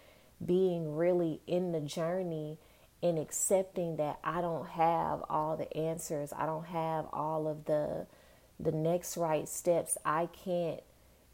being 0.45 0.95
really 0.95 1.41
in 1.47 1.73
the 1.73 1.81
journey 1.81 2.59
and 3.03 3.19
accepting 3.19 3.97
that 3.97 4.19
I 4.25 4.41
don't 4.41 4.67
have 4.69 5.23
all 5.31 5.57
the 5.57 5.75
answers. 5.77 6.33
I 6.37 6.47
don't 6.47 6.67
have 6.67 7.07
all 7.13 7.47
of 7.47 7.65
the 7.67 8.07
the 8.61 8.73
next 8.73 9.17
right 9.17 9.49
steps. 9.49 9.97
I 10.05 10.27
can't 10.27 10.81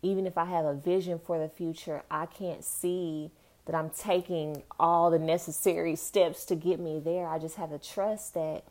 even 0.02 0.26
if 0.26 0.36
I 0.36 0.44
have 0.44 0.66
a 0.66 0.74
vision 0.74 1.18
for 1.18 1.38
the 1.38 1.48
future, 1.48 2.02
I 2.10 2.26
can't 2.26 2.62
see 2.62 3.30
that 3.66 3.74
I'm 3.74 3.88
taking 3.90 4.62
all 4.78 5.10
the 5.10 5.18
necessary 5.18 5.96
steps 5.96 6.44
to 6.46 6.54
get 6.54 6.78
me 6.78 7.00
there. 7.00 7.26
I 7.26 7.38
just 7.38 7.56
have 7.56 7.70
to 7.70 7.78
trust 7.78 8.34
that 8.34 8.64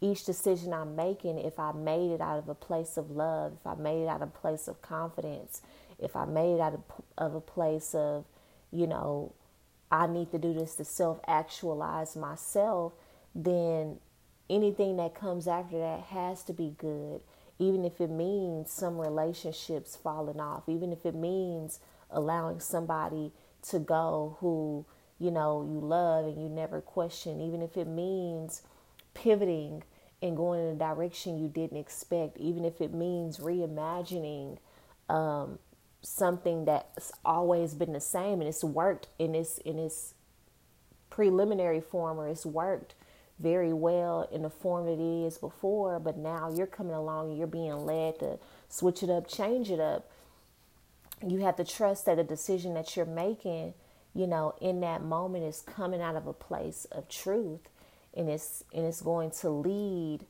each 0.00 0.24
decision 0.24 0.72
I'm 0.72 0.94
making, 0.94 1.38
if 1.38 1.58
I 1.58 1.72
made 1.72 2.10
it 2.12 2.20
out 2.20 2.38
of 2.38 2.48
a 2.48 2.54
place 2.54 2.96
of 2.96 3.10
love, 3.10 3.54
if 3.60 3.66
I 3.66 3.74
made 3.74 4.02
it 4.02 4.08
out 4.08 4.22
of 4.22 4.28
a 4.28 4.38
place 4.38 4.68
of 4.68 4.82
confidence, 4.82 5.62
if 5.98 6.14
I 6.14 6.26
made 6.26 6.56
it 6.56 6.60
out 6.60 6.74
of, 6.74 6.82
of 7.16 7.34
a 7.34 7.40
place 7.40 7.94
of, 7.94 8.24
you 8.70 8.86
know, 8.86 9.32
I 9.90 10.06
need 10.06 10.30
to 10.32 10.38
do 10.38 10.52
this 10.52 10.74
to 10.76 10.84
self 10.84 11.20
actualize 11.26 12.16
myself, 12.16 12.92
then 13.34 13.98
anything 14.48 14.96
that 14.96 15.14
comes 15.14 15.46
after 15.46 15.78
that 15.78 16.00
has 16.00 16.42
to 16.44 16.52
be 16.52 16.74
good. 16.78 17.20
Even 17.58 17.84
if 17.84 18.00
it 18.00 18.10
means 18.10 18.70
some 18.70 18.98
relationships 18.98 19.96
falling 19.96 20.40
off, 20.40 20.68
even 20.68 20.92
if 20.92 21.06
it 21.06 21.14
means 21.14 21.80
allowing 22.10 22.60
somebody 22.60 23.32
to 23.62 23.78
go 23.78 24.36
who, 24.40 24.84
you 25.18 25.30
know, 25.30 25.62
you 25.62 25.80
love 25.80 26.26
and 26.26 26.42
you 26.42 26.48
never 26.48 26.80
question, 26.80 27.40
even 27.40 27.62
if 27.62 27.76
it 27.76 27.86
means 27.86 28.62
pivoting 29.14 29.82
and 30.20 30.36
going 30.36 30.60
in 30.60 30.74
a 30.74 30.78
direction 30.78 31.38
you 31.38 31.48
didn't 31.48 31.78
expect, 31.78 32.36
even 32.38 32.64
if 32.64 32.80
it 32.80 32.92
means 32.92 33.38
reimagining 33.38 34.58
um, 35.08 35.58
something 36.06 36.64
that's 36.64 37.10
always 37.24 37.74
been 37.74 37.92
the 37.92 38.00
same 38.00 38.40
and 38.40 38.44
it's 38.44 38.62
worked 38.62 39.08
in 39.18 39.34
its 39.34 39.58
in 39.58 39.76
its 39.76 40.14
preliminary 41.10 41.80
form 41.80 42.18
or 42.18 42.28
it's 42.28 42.46
worked 42.46 42.94
very 43.40 43.72
well 43.72 44.28
in 44.32 44.42
the 44.42 44.50
form 44.50 44.86
it 44.86 45.00
is 45.00 45.36
before, 45.36 45.98
but 45.98 46.16
now 46.16 46.50
you're 46.50 46.66
coming 46.66 46.94
along 46.94 47.30
and 47.30 47.38
you're 47.38 47.46
being 47.46 47.84
led 47.84 48.18
to 48.20 48.38
switch 48.68 49.02
it 49.02 49.10
up, 49.10 49.28
change 49.28 49.70
it 49.70 49.80
up. 49.80 50.08
You 51.26 51.40
have 51.40 51.56
to 51.56 51.64
trust 51.64 52.06
that 52.06 52.16
the 52.16 52.24
decision 52.24 52.74
that 52.74 52.96
you're 52.96 53.04
making, 53.04 53.74
you 54.14 54.26
know, 54.26 54.54
in 54.60 54.80
that 54.80 55.02
moment 55.02 55.44
is 55.44 55.60
coming 55.60 56.00
out 56.00 56.16
of 56.16 56.26
a 56.26 56.32
place 56.32 56.86
of 56.92 57.08
truth 57.08 57.68
and 58.16 58.30
it's 58.30 58.62
and 58.72 58.86
it's 58.86 59.02
going 59.02 59.32
to 59.32 59.50
lead 59.50 60.20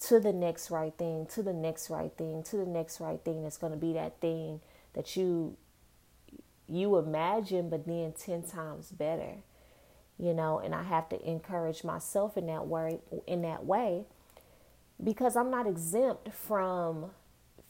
to 0.00 0.18
the 0.18 0.32
next 0.32 0.70
right 0.70 0.92
thing, 0.98 1.26
to 1.26 1.42
the 1.42 1.52
next 1.52 1.88
right 1.88 2.12
thing, 2.18 2.42
to 2.42 2.56
the 2.56 2.66
next 2.66 3.00
right 3.00 3.20
thing. 3.24 3.44
It's 3.44 3.58
going 3.58 3.72
to 3.72 3.78
be 3.78 3.92
that 3.92 4.20
thing 4.20 4.60
that 4.94 5.16
you 5.16 5.56
you 6.68 6.96
imagine, 6.96 7.68
but 7.68 7.86
then 7.86 8.12
ten 8.12 8.42
times 8.42 8.90
better. 8.90 9.36
You 10.18 10.34
know, 10.34 10.58
and 10.58 10.74
I 10.74 10.82
have 10.82 11.08
to 11.08 11.28
encourage 11.28 11.82
myself 11.82 12.36
in 12.36 12.46
that 12.46 12.66
way. 12.66 13.00
In 13.26 13.42
that 13.42 13.64
way, 13.64 14.04
because 15.02 15.36
I'm 15.36 15.50
not 15.50 15.66
exempt 15.66 16.32
from 16.32 17.10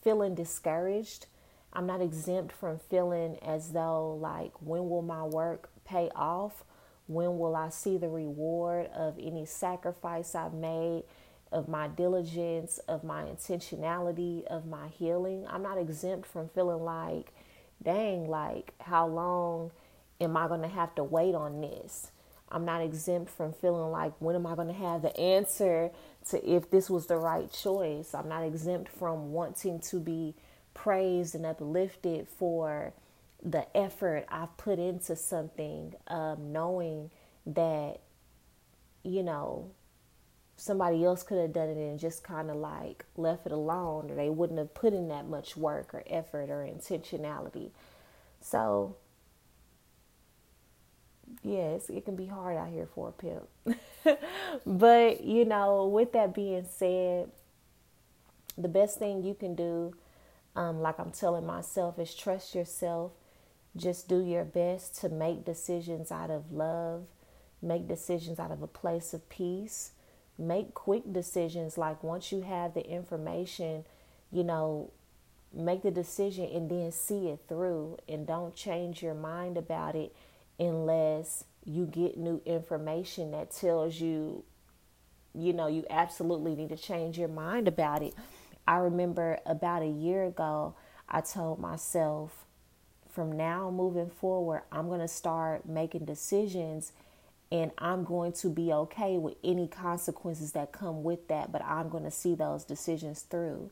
feeling 0.02 0.34
discouraged. 0.34 1.26
I'm 1.72 1.86
not 1.86 2.00
exempt 2.00 2.52
from 2.52 2.78
feeling 2.78 3.38
as 3.42 3.72
though 3.72 4.18
like 4.20 4.52
when 4.60 4.88
will 4.88 5.02
my 5.02 5.22
work 5.24 5.70
pay 5.84 6.10
off? 6.14 6.64
When 7.06 7.38
will 7.38 7.56
I 7.56 7.70
see 7.70 7.96
the 7.96 8.08
reward 8.08 8.88
of 8.94 9.16
any 9.20 9.44
sacrifice 9.44 10.34
I've 10.34 10.54
made, 10.54 11.02
of 11.52 11.68
my 11.68 11.88
diligence, 11.88 12.78
of 12.88 13.04
my 13.04 13.24
intentionality, 13.24 14.44
of 14.46 14.66
my 14.66 14.88
healing? 14.88 15.46
I'm 15.48 15.62
not 15.62 15.78
exempt 15.78 16.26
from 16.26 16.48
feeling 16.48 16.84
like, 16.84 17.32
dang, 17.82 18.28
like, 18.28 18.74
how 18.80 19.06
long 19.06 19.70
am 20.20 20.36
I 20.36 20.48
going 20.48 20.62
to 20.62 20.68
have 20.68 20.94
to 20.96 21.04
wait 21.04 21.34
on 21.34 21.60
this? 21.60 22.10
I'm 22.52 22.64
not 22.64 22.82
exempt 22.82 23.30
from 23.30 23.52
feeling 23.52 23.90
like, 23.90 24.12
when 24.18 24.34
am 24.34 24.46
I 24.46 24.54
going 24.54 24.68
to 24.68 24.74
have 24.74 25.02
the 25.02 25.16
answer 25.18 25.90
to 26.30 26.48
if 26.48 26.70
this 26.70 26.90
was 26.90 27.06
the 27.06 27.16
right 27.16 27.50
choice? 27.50 28.12
I'm 28.14 28.28
not 28.28 28.42
exempt 28.42 28.90
from 28.90 29.32
wanting 29.32 29.80
to 29.80 30.00
be 30.00 30.34
praised 30.74 31.34
and 31.34 31.46
uplifted 31.46 32.28
for 32.28 32.92
the 33.42 33.64
effort 33.76 34.26
I've 34.28 34.56
put 34.56 34.78
into 34.78 35.16
something, 35.16 35.94
um, 36.08 36.52
knowing 36.52 37.10
that, 37.46 38.00
you 39.02 39.22
know, 39.22 39.70
somebody 40.60 41.04
else 41.04 41.22
could 41.22 41.38
have 41.38 41.52
done 41.52 41.68
it 41.68 41.76
and 41.76 41.98
just 41.98 42.22
kind 42.22 42.50
of 42.50 42.56
like 42.56 43.04
left 43.16 43.46
it 43.46 43.52
alone, 43.52 44.10
or 44.10 44.14
they 44.14 44.30
wouldn't 44.30 44.58
have 44.58 44.74
put 44.74 44.92
in 44.92 45.08
that 45.08 45.26
much 45.26 45.56
work 45.56 45.94
or 45.94 46.02
effort 46.08 46.50
or 46.50 46.64
intentionality. 46.64 47.70
So, 48.40 48.96
yes, 51.42 51.90
it 51.90 52.04
can 52.04 52.16
be 52.16 52.26
hard 52.26 52.56
out 52.56 52.68
here 52.68 52.88
for 52.94 53.08
a 53.08 53.12
pimp. 53.12 54.18
but, 54.66 55.22
you 55.22 55.44
know, 55.44 55.86
with 55.86 56.12
that 56.12 56.34
being 56.34 56.66
said, 56.68 57.30
the 58.56 58.68
best 58.68 58.98
thing 58.98 59.22
you 59.22 59.34
can 59.34 59.54
do, 59.54 59.94
um, 60.56 60.80
like 60.80 60.98
I'm 60.98 61.12
telling 61.12 61.46
myself, 61.46 61.98
is 61.98 62.14
trust 62.14 62.54
yourself 62.54 63.12
just 63.76 64.08
do 64.08 64.20
your 64.20 64.44
best 64.44 65.00
to 65.00 65.08
make 65.08 65.44
decisions 65.44 66.10
out 66.10 66.30
of 66.30 66.52
love, 66.52 67.04
make 67.62 67.86
decisions 67.86 68.38
out 68.38 68.50
of 68.50 68.62
a 68.62 68.66
place 68.66 69.14
of 69.14 69.28
peace, 69.28 69.92
make 70.40 70.74
quick 70.74 71.12
decisions. 71.12 71.78
Like 71.78 72.02
once 72.02 72.32
you 72.32 72.42
have 72.42 72.74
the 72.74 72.88
information, 72.88 73.84
you 74.32 74.42
know, 74.42 74.90
make 75.52 75.82
the 75.82 75.90
decision 75.90 76.48
and 76.52 76.70
then 76.70 76.92
see 76.92 77.28
it 77.28 77.40
through 77.48 77.98
and 78.08 78.26
don't 78.26 78.54
change 78.54 79.02
your 79.02 79.14
mind 79.14 79.56
about 79.56 79.94
it 79.96 80.14
unless 80.58 81.44
you 81.64 81.86
get 81.86 82.16
new 82.16 82.40
information 82.46 83.32
that 83.32 83.50
tells 83.50 84.00
you 84.00 84.44
you 85.34 85.52
know 85.52 85.66
you 85.66 85.84
absolutely 85.90 86.54
need 86.54 86.68
to 86.68 86.76
change 86.76 87.18
your 87.18 87.28
mind 87.28 87.66
about 87.66 88.02
it 88.02 88.14
i 88.66 88.76
remember 88.76 89.38
about 89.44 89.82
a 89.82 89.86
year 89.86 90.24
ago 90.24 90.74
i 91.08 91.20
told 91.20 91.58
myself 91.58 92.46
from 93.10 93.32
now 93.32 93.70
moving 93.70 94.08
forward, 94.08 94.62
I'm 94.70 94.88
going 94.88 95.00
to 95.00 95.08
start 95.08 95.68
making 95.68 96.04
decisions 96.04 96.92
and 97.52 97.72
I'm 97.78 98.04
going 98.04 98.32
to 98.34 98.48
be 98.48 98.72
okay 98.72 99.18
with 99.18 99.34
any 99.42 99.66
consequences 99.66 100.52
that 100.52 100.72
come 100.72 101.02
with 101.02 101.28
that, 101.28 101.50
but 101.50 101.64
I'm 101.64 101.88
going 101.88 102.04
to 102.04 102.10
see 102.10 102.34
those 102.34 102.64
decisions 102.64 103.22
through. 103.22 103.70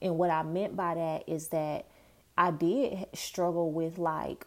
And 0.00 0.16
what 0.16 0.30
I 0.30 0.42
meant 0.42 0.76
by 0.76 0.94
that 0.94 1.28
is 1.28 1.48
that 1.48 1.86
I 2.38 2.50
did 2.50 3.06
struggle 3.14 3.72
with 3.72 3.98
like 3.98 4.46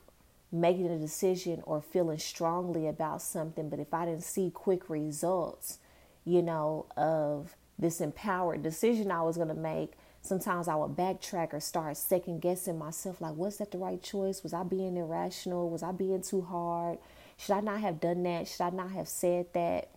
making 0.52 0.88
a 0.88 0.98
decision 0.98 1.62
or 1.66 1.82
feeling 1.82 2.20
strongly 2.20 2.88
about 2.88 3.22
something, 3.22 3.70
but 3.70 3.80
if 3.80 3.94
I 3.94 4.06
didn't 4.06 4.24
see 4.24 4.50
quick 4.50 4.90
results, 4.90 5.80
you 6.26 6.42
know, 6.42 6.86
of 6.96 7.56
this 7.78 8.02
empowered 8.02 8.64
decision 8.64 9.12
I 9.12 9.22
was 9.24 9.36
going 9.36 9.50
to 9.50 9.54
make, 9.54 9.94
sometimes 10.22 10.68
I 10.68 10.76
would 10.76 10.92
backtrack 10.92 11.54
or 11.54 11.60
start 11.60 11.98
second 11.98 12.42
guessing 12.42 12.78
myself 12.78 13.22
like, 13.22 13.36
was 13.36 13.58
that 13.58 13.72
the 13.72 13.78
right 13.78 14.02
choice? 14.02 14.44
Was 14.44 14.54
I 14.54 14.64
being 14.64 14.98
irrational? 14.98 15.70
Was 15.70 15.84
I 15.84 15.92
being 15.92 16.22
too 16.22 16.42
hard? 16.42 16.98
Should 17.40 17.54
I 17.54 17.62
not 17.62 17.80
have 17.80 18.02
done 18.02 18.24
that? 18.24 18.50
Should 18.50 18.62
I 18.62 18.70
not 18.70 18.92
have 18.92 19.08
said 19.08 19.48
that? 19.54 19.88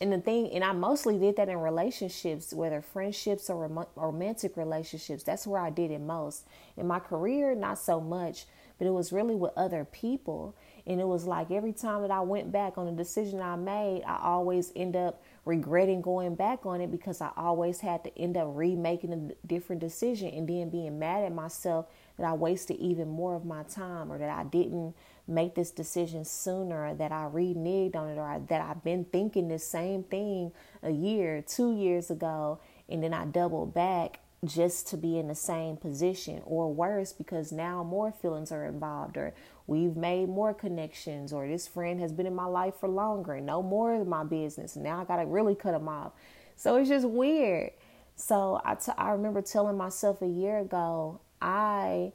And 0.00 0.12
the 0.12 0.20
thing, 0.20 0.52
and 0.52 0.62
I 0.62 0.72
mostly 0.72 1.18
did 1.18 1.36
that 1.36 1.48
in 1.48 1.58
relationships, 1.58 2.52
whether 2.52 2.82
friendships 2.82 3.48
or 3.48 3.66
rom- 3.66 3.86
romantic 3.96 4.56
relationships. 4.56 5.22
That's 5.22 5.46
where 5.46 5.60
I 5.60 5.70
did 5.70 5.90
it 5.90 6.00
most. 6.00 6.46
In 6.76 6.86
my 6.86 7.00
career, 7.00 7.54
not 7.54 7.78
so 7.78 7.98
much, 7.98 8.44
but 8.76 8.86
it 8.86 8.90
was 8.90 9.10
really 9.10 9.34
with 9.34 9.52
other 9.56 9.86
people. 9.86 10.54
And 10.86 11.00
it 11.00 11.06
was 11.06 11.24
like 11.24 11.50
every 11.50 11.72
time 11.72 12.02
that 12.02 12.10
I 12.10 12.20
went 12.20 12.52
back 12.52 12.76
on 12.76 12.86
a 12.86 12.92
decision 12.92 13.40
I 13.40 13.56
made, 13.56 14.04
I 14.06 14.20
always 14.22 14.70
end 14.76 14.96
up 14.96 15.22
regretting 15.46 16.02
going 16.02 16.34
back 16.34 16.66
on 16.66 16.82
it 16.82 16.90
because 16.90 17.22
I 17.22 17.30
always 17.36 17.80
had 17.80 18.04
to 18.04 18.16
end 18.18 18.36
up 18.36 18.48
remaking 18.50 19.12
a 19.14 19.46
different 19.46 19.80
decision 19.80 20.28
and 20.28 20.46
then 20.46 20.68
being 20.68 20.98
mad 20.98 21.24
at 21.24 21.32
myself 21.32 21.86
that 22.18 22.26
I 22.26 22.34
wasted 22.34 22.76
even 22.76 23.08
more 23.08 23.34
of 23.34 23.46
my 23.46 23.62
time 23.62 24.12
or 24.12 24.18
that 24.18 24.30
I 24.30 24.44
didn't 24.44 24.94
make 25.28 25.54
this 25.54 25.70
decision 25.70 26.24
sooner 26.24 26.94
that 26.94 27.12
I 27.12 27.28
reneged 27.32 27.94
on 27.94 28.08
it 28.08 28.18
or 28.18 28.40
that 28.48 28.60
I've 28.60 28.82
been 28.82 29.04
thinking 29.04 29.48
the 29.48 29.58
same 29.58 30.02
thing 30.02 30.52
a 30.82 30.90
year, 30.90 31.42
two 31.46 31.76
years 31.76 32.10
ago, 32.10 32.60
and 32.88 33.02
then 33.02 33.12
I 33.12 33.26
doubled 33.26 33.74
back 33.74 34.20
just 34.44 34.86
to 34.88 34.96
be 34.96 35.18
in 35.18 35.26
the 35.26 35.34
same 35.34 35.76
position 35.76 36.40
or 36.44 36.72
worse 36.72 37.12
because 37.12 37.50
now 37.50 37.82
more 37.82 38.12
feelings 38.12 38.52
are 38.52 38.64
involved 38.64 39.16
or 39.16 39.34
we've 39.66 39.96
made 39.96 40.28
more 40.28 40.54
connections 40.54 41.32
or 41.32 41.48
this 41.48 41.66
friend 41.66 42.00
has 42.00 42.12
been 42.12 42.26
in 42.26 42.34
my 42.34 42.44
life 42.44 42.74
for 42.78 42.88
longer 42.88 43.34
and 43.34 43.46
no 43.46 43.60
more 43.62 44.00
of 44.00 44.06
my 44.06 44.22
business 44.22 44.76
now 44.76 45.00
i 45.00 45.04
gotta 45.04 45.26
really 45.26 45.56
cut 45.56 45.72
them 45.72 45.88
off. 45.88 46.12
So 46.54 46.76
it's 46.76 46.88
just 46.88 47.08
weird. 47.08 47.70
So 48.16 48.60
I, 48.64 48.74
t- 48.74 48.92
I 48.96 49.10
remember 49.10 49.42
telling 49.42 49.76
myself 49.76 50.22
a 50.22 50.26
year 50.26 50.58
ago 50.58 51.20
i 51.40 52.12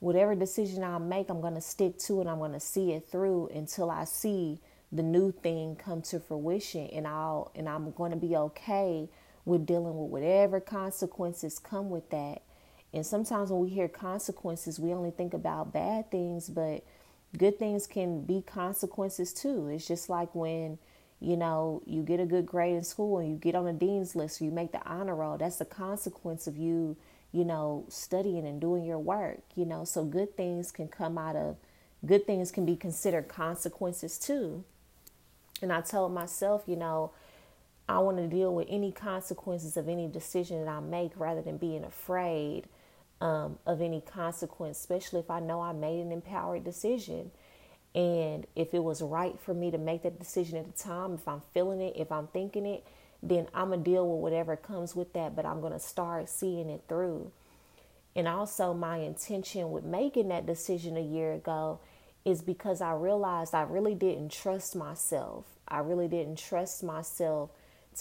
whatever 0.00 0.34
decision 0.34 0.84
i 0.84 0.98
make 0.98 1.28
i'm 1.30 1.40
gonna 1.40 1.60
stick 1.60 1.98
to 1.98 2.20
it 2.20 2.26
i'm 2.26 2.38
gonna 2.38 2.60
see 2.60 2.92
it 2.92 3.08
through 3.10 3.48
until 3.54 3.90
i 3.90 4.04
see 4.04 4.58
the 4.92 5.02
new 5.02 5.32
thing 5.32 5.76
come 5.76 6.02
to 6.02 6.20
fruition 6.20 6.86
and 6.88 7.06
i'll 7.06 7.50
and 7.54 7.68
i'm 7.68 7.90
gonna 7.92 8.16
be 8.16 8.36
okay 8.36 9.08
with 9.48 9.66
dealing 9.66 9.98
with 9.98 10.10
whatever 10.10 10.60
consequences 10.60 11.58
come 11.58 11.90
with 11.90 12.10
that. 12.10 12.42
And 12.92 13.04
sometimes 13.04 13.50
when 13.50 13.60
we 13.60 13.70
hear 13.70 13.88
consequences, 13.88 14.78
we 14.78 14.92
only 14.92 15.10
think 15.10 15.34
about 15.34 15.72
bad 15.72 16.10
things, 16.10 16.48
but 16.48 16.84
good 17.36 17.58
things 17.58 17.86
can 17.86 18.22
be 18.22 18.42
consequences 18.42 19.32
too. 19.32 19.68
It's 19.68 19.86
just 19.86 20.08
like 20.08 20.34
when, 20.34 20.78
you 21.20 21.36
know, 21.36 21.82
you 21.86 22.02
get 22.02 22.20
a 22.20 22.26
good 22.26 22.46
grade 22.46 22.76
in 22.76 22.84
school 22.84 23.18
and 23.18 23.30
you 23.30 23.36
get 23.36 23.54
on 23.54 23.64
the 23.64 23.72
dean's 23.72 24.14
list 24.14 24.40
or 24.40 24.44
you 24.44 24.50
make 24.50 24.72
the 24.72 24.86
honor 24.86 25.14
roll. 25.14 25.36
That's 25.38 25.60
a 25.60 25.66
consequence 25.66 26.46
of 26.46 26.56
you, 26.56 26.96
you 27.32 27.44
know, 27.44 27.84
studying 27.88 28.46
and 28.46 28.60
doing 28.60 28.84
your 28.84 28.98
work, 28.98 29.40
you 29.54 29.64
know. 29.64 29.84
So 29.84 30.04
good 30.04 30.36
things 30.36 30.70
can 30.72 30.88
come 30.88 31.18
out 31.18 31.36
of 31.36 31.56
good 32.06 32.26
things 32.26 32.50
can 32.50 32.64
be 32.64 32.76
considered 32.76 33.28
consequences 33.28 34.18
too. 34.18 34.64
And 35.60 35.72
I 35.72 35.80
told 35.80 36.12
myself, 36.12 36.62
you 36.66 36.76
know, 36.76 37.10
I 37.88 37.98
want 37.98 38.18
to 38.18 38.28
deal 38.28 38.54
with 38.54 38.68
any 38.70 38.92
consequences 38.92 39.76
of 39.76 39.88
any 39.88 40.06
decision 40.06 40.64
that 40.64 40.70
I 40.70 40.80
make 40.80 41.12
rather 41.16 41.42
than 41.42 41.56
being 41.56 41.84
afraid 41.84 42.64
um, 43.20 43.58
of 43.66 43.80
any 43.80 44.00
consequence, 44.00 44.78
especially 44.78 45.20
if 45.20 45.30
I 45.30 45.40
know 45.40 45.60
I 45.60 45.72
made 45.72 46.00
an 46.00 46.12
empowered 46.12 46.64
decision. 46.64 47.30
And 47.94 48.46
if 48.54 48.74
it 48.74 48.84
was 48.84 49.02
right 49.02 49.40
for 49.40 49.54
me 49.54 49.70
to 49.70 49.78
make 49.78 50.02
that 50.02 50.18
decision 50.18 50.58
at 50.58 50.66
the 50.66 50.78
time, 50.78 51.14
if 51.14 51.26
I'm 51.26 51.42
feeling 51.52 51.80
it, 51.80 51.94
if 51.96 52.12
I'm 52.12 52.28
thinking 52.28 52.66
it, 52.66 52.86
then 53.22 53.48
I'm 53.54 53.68
going 53.68 53.82
to 53.82 53.90
deal 53.90 54.08
with 54.08 54.22
whatever 54.22 54.56
comes 54.56 54.94
with 54.94 55.12
that, 55.14 55.34
but 55.34 55.44
I'm 55.44 55.60
going 55.60 55.72
to 55.72 55.80
start 55.80 56.28
seeing 56.28 56.68
it 56.70 56.82
through. 56.88 57.32
And 58.14 58.26
also, 58.26 58.74
my 58.74 58.98
intention 58.98 59.70
with 59.70 59.84
making 59.84 60.28
that 60.28 60.46
decision 60.46 60.96
a 60.96 61.02
year 61.02 61.32
ago 61.32 61.80
is 62.24 62.42
because 62.42 62.80
I 62.80 62.92
realized 62.92 63.54
I 63.54 63.62
really 63.62 63.94
didn't 63.94 64.32
trust 64.32 64.76
myself. 64.76 65.44
I 65.66 65.78
really 65.78 66.08
didn't 66.08 66.38
trust 66.38 66.82
myself 66.82 67.50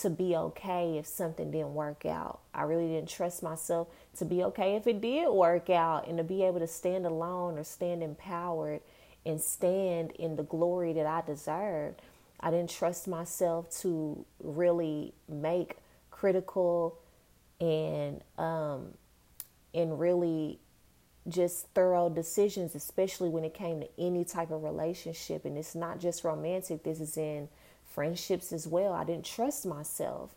to 0.02 0.10
be 0.10 0.36
okay 0.36 0.98
if 0.98 1.08
something 1.08 1.50
didn't 1.52 1.74
work 1.74 2.06
out. 2.06 2.40
I 2.54 2.64
really 2.64 2.88
didn't 2.88 3.10
trust 3.10 3.42
myself 3.42 3.88
to 4.18 4.26
be 4.26 4.44
okay 4.44 4.76
if 4.76 4.86
it 4.86 5.02
did 5.02 5.30
work 5.30 5.70
out 5.70 6.08
and 6.08 6.18
to 6.18 6.24
be 6.24 6.44
able 6.44 6.60
to 6.60 6.68
stand 6.68 7.06
alone 7.06 7.58
or 7.58 7.64
stand 7.64 8.04
empowered 8.04 8.82
and 9.26 9.42
stand 9.42 10.12
in 10.12 10.36
the 10.36 10.44
glory 10.44 10.94
that 10.94 11.06
I 11.06 11.22
deserved. 11.22 12.02
I 12.40 12.52
didn't 12.52 12.70
trust 12.70 13.08
myself 13.08 13.70
to 13.82 14.26
really 14.44 15.14
make 15.28 15.78
critical 16.12 17.00
and 17.60 18.22
um, 18.38 18.94
and 19.74 20.00
really 20.00 20.60
just 21.28 21.68
thorough 21.74 22.10
decisions, 22.10 22.76
especially 22.76 23.30
when 23.30 23.44
it 23.44 23.54
came 23.54 23.82
to 23.82 23.90
any 24.00 24.24
type 24.24 24.52
of 24.52 24.64
relationship. 24.64 25.46
And 25.46 25.58
it's 25.58 25.76
not 25.76 26.00
just 26.00 26.24
romantic. 26.24 26.84
This 26.84 27.00
is 27.00 27.18
in 27.18 27.50
friendships 27.94 28.54
as 28.54 28.68
well. 28.68 28.94
I 28.94 29.04
didn't 29.04 29.26
trust 29.26 29.66
myself. 29.66 30.36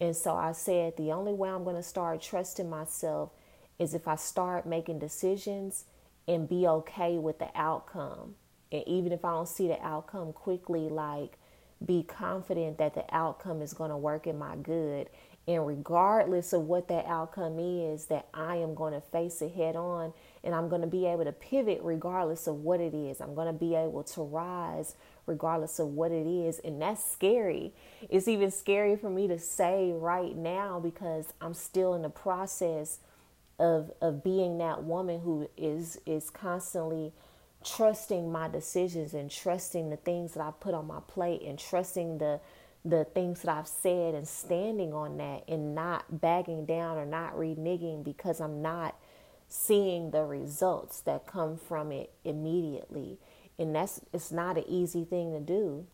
And 0.00 0.16
so 0.16 0.34
I 0.34 0.52
said, 0.52 0.96
the 0.96 1.12
only 1.12 1.32
way 1.32 1.48
I'm 1.48 1.64
going 1.64 1.76
to 1.76 1.82
start 1.82 2.22
trusting 2.22 2.68
myself 2.68 3.30
is 3.78 3.94
if 3.94 4.06
I 4.06 4.16
start 4.16 4.66
making 4.66 4.98
decisions 4.98 5.84
and 6.28 6.48
be 6.48 6.66
okay 6.66 7.18
with 7.18 7.38
the 7.38 7.48
outcome. 7.54 8.36
And 8.72 8.82
even 8.88 9.12
if 9.12 9.24
I 9.24 9.32
don't 9.32 9.48
see 9.48 9.68
the 9.68 9.80
outcome 9.82 10.32
quickly, 10.32 10.88
like 10.88 11.38
be 11.84 12.02
confident 12.02 12.78
that 12.78 12.94
the 12.94 13.04
outcome 13.14 13.62
is 13.62 13.74
going 13.74 13.90
to 13.90 13.96
work 13.96 14.26
in 14.26 14.38
my 14.38 14.56
good. 14.56 15.08
And 15.46 15.66
regardless 15.66 16.52
of 16.52 16.62
what 16.62 16.88
that 16.88 17.04
outcome 17.06 17.58
is, 17.58 18.06
that 18.06 18.28
I 18.32 18.56
am 18.56 18.74
going 18.74 18.94
to 18.94 19.00
face 19.00 19.42
it 19.42 19.52
head 19.52 19.76
on 19.76 20.12
and 20.44 20.54
I'm 20.54 20.68
going 20.68 20.82
to 20.82 20.86
be 20.86 21.06
able 21.06 21.24
to 21.24 21.32
pivot 21.32 21.80
regardless 21.82 22.46
of 22.46 22.56
what 22.62 22.80
it 22.80 22.94
is. 22.94 23.20
I'm 23.20 23.34
going 23.34 23.48
to 23.48 23.52
be 23.52 23.74
able 23.74 24.04
to 24.04 24.22
rise 24.22 24.94
regardless 25.26 25.80
of 25.80 25.88
what 25.88 26.12
it 26.12 26.26
is. 26.26 26.60
And 26.60 26.80
that's 26.80 27.04
scary. 27.04 27.74
It's 28.08 28.28
even 28.28 28.52
scary 28.52 28.96
for 28.96 29.10
me 29.10 29.26
to 29.28 29.38
say 29.38 29.92
right 29.92 30.36
now 30.36 30.80
because 30.80 31.32
I'm 31.40 31.54
still 31.54 31.94
in 31.94 32.02
the 32.02 32.10
process 32.10 33.00
of 33.58 33.92
of 34.00 34.24
being 34.24 34.58
that 34.58 34.82
woman 34.84 35.20
who 35.20 35.48
is 35.56 35.98
is 36.06 36.30
constantly 36.30 37.12
trusting 37.64 38.30
my 38.30 38.48
decisions 38.48 39.14
and 39.14 39.30
trusting 39.30 39.90
the 39.90 39.96
things 39.96 40.34
that 40.34 40.42
I 40.42 40.50
put 40.58 40.74
on 40.74 40.86
my 40.86 41.00
plate 41.06 41.42
and 41.42 41.58
trusting 41.58 42.18
the 42.18 42.40
the 42.84 43.04
things 43.04 43.42
that 43.42 43.56
I've 43.56 43.68
said 43.68 44.14
and 44.14 44.26
standing 44.26 44.92
on 44.92 45.16
that 45.18 45.44
and 45.46 45.72
not 45.72 46.20
bagging 46.20 46.66
down 46.66 46.98
or 46.98 47.06
not 47.06 47.36
reneging 47.36 48.02
because 48.02 48.40
I'm 48.40 48.60
not 48.60 48.96
seeing 49.48 50.10
the 50.10 50.24
results 50.24 51.00
that 51.02 51.26
come 51.26 51.56
from 51.56 51.92
it 51.92 52.12
immediately. 52.24 53.18
And 53.58 53.74
that's 53.74 54.00
it's 54.12 54.32
not 54.32 54.58
an 54.58 54.64
easy 54.66 55.04
thing 55.04 55.32
to 55.32 55.40
do 55.40 55.86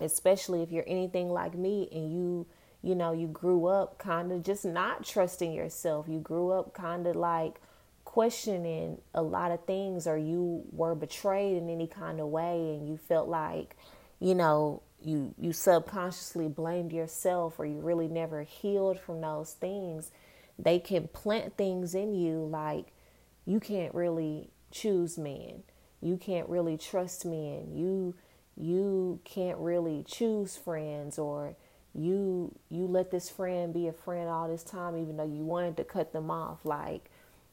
especially 0.00 0.62
if 0.62 0.70
you're 0.70 0.84
anything 0.86 1.30
like 1.30 1.54
me 1.54 1.88
and 1.92 2.12
you 2.12 2.46
you 2.82 2.94
know 2.94 3.12
you 3.12 3.26
grew 3.26 3.66
up 3.66 3.98
kind 3.98 4.30
of 4.30 4.42
just 4.42 4.64
not 4.64 5.04
trusting 5.04 5.52
yourself. 5.52 6.06
You 6.08 6.20
grew 6.20 6.50
up 6.50 6.74
kind 6.74 7.06
of 7.06 7.16
like 7.16 7.60
questioning 8.06 8.98
a 9.14 9.20
lot 9.20 9.50
of 9.50 9.62
things 9.66 10.06
or 10.06 10.16
you 10.16 10.64
were 10.72 10.94
betrayed 10.94 11.58
in 11.58 11.68
any 11.68 11.86
kind 11.86 12.20
of 12.20 12.28
way 12.28 12.74
and 12.74 12.88
you 12.88 12.96
felt 12.96 13.28
like 13.28 13.76
you 14.20 14.34
know 14.34 14.80
you 15.02 15.34
you 15.38 15.52
subconsciously 15.52 16.48
blamed 16.48 16.92
yourself 16.92 17.58
or 17.58 17.66
you 17.66 17.78
really 17.80 18.08
never 18.08 18.42
healed 18.42 18.98
from 18.98 19.20
those 19.20 19.52
things 19.52 20.10
they 20.58 20.78
can 20.78 21.06
plant 21.08 21.54
things 21.58 21.94
in 21.94 22.14
you 22.14 22.46
like 22.46 22.86
you 23.46 23.60
can't 23.60 23.94
really 23.94 24.50
choose 24.70 25.16
men. 25.16 25.62
You 26.02 26.16
can't 26.16 26.48
really 26.48 26.76
trust 26.76 27.24
men. 27.24 27.70
You 27.72 28.14
you 28.56 29.20
can't 29.24 29.58
really 29.58 30.02
choose 30.06 30.56
friends 30.56 31.18
or 31.18 31.56
you 31.94 32.54
you 32.68 32.86
let 32.86 33.10
this 33.10 33.30
friend 33.30 33.72
be 33.72 33.86
a 33.86 33.92
friend 33.92 34.28
all 34.28 34.48
this 34.48 34.64
time 34.64 34.96
even 34.96 35.16
though 35.16 35.26
you 35.26 35.44
wanted 35.44 35.76
to 35.78 35.84
cut 35.84 36.12
them 36.12 36.30
off. 36.30 36.64
Like 36.64 37.10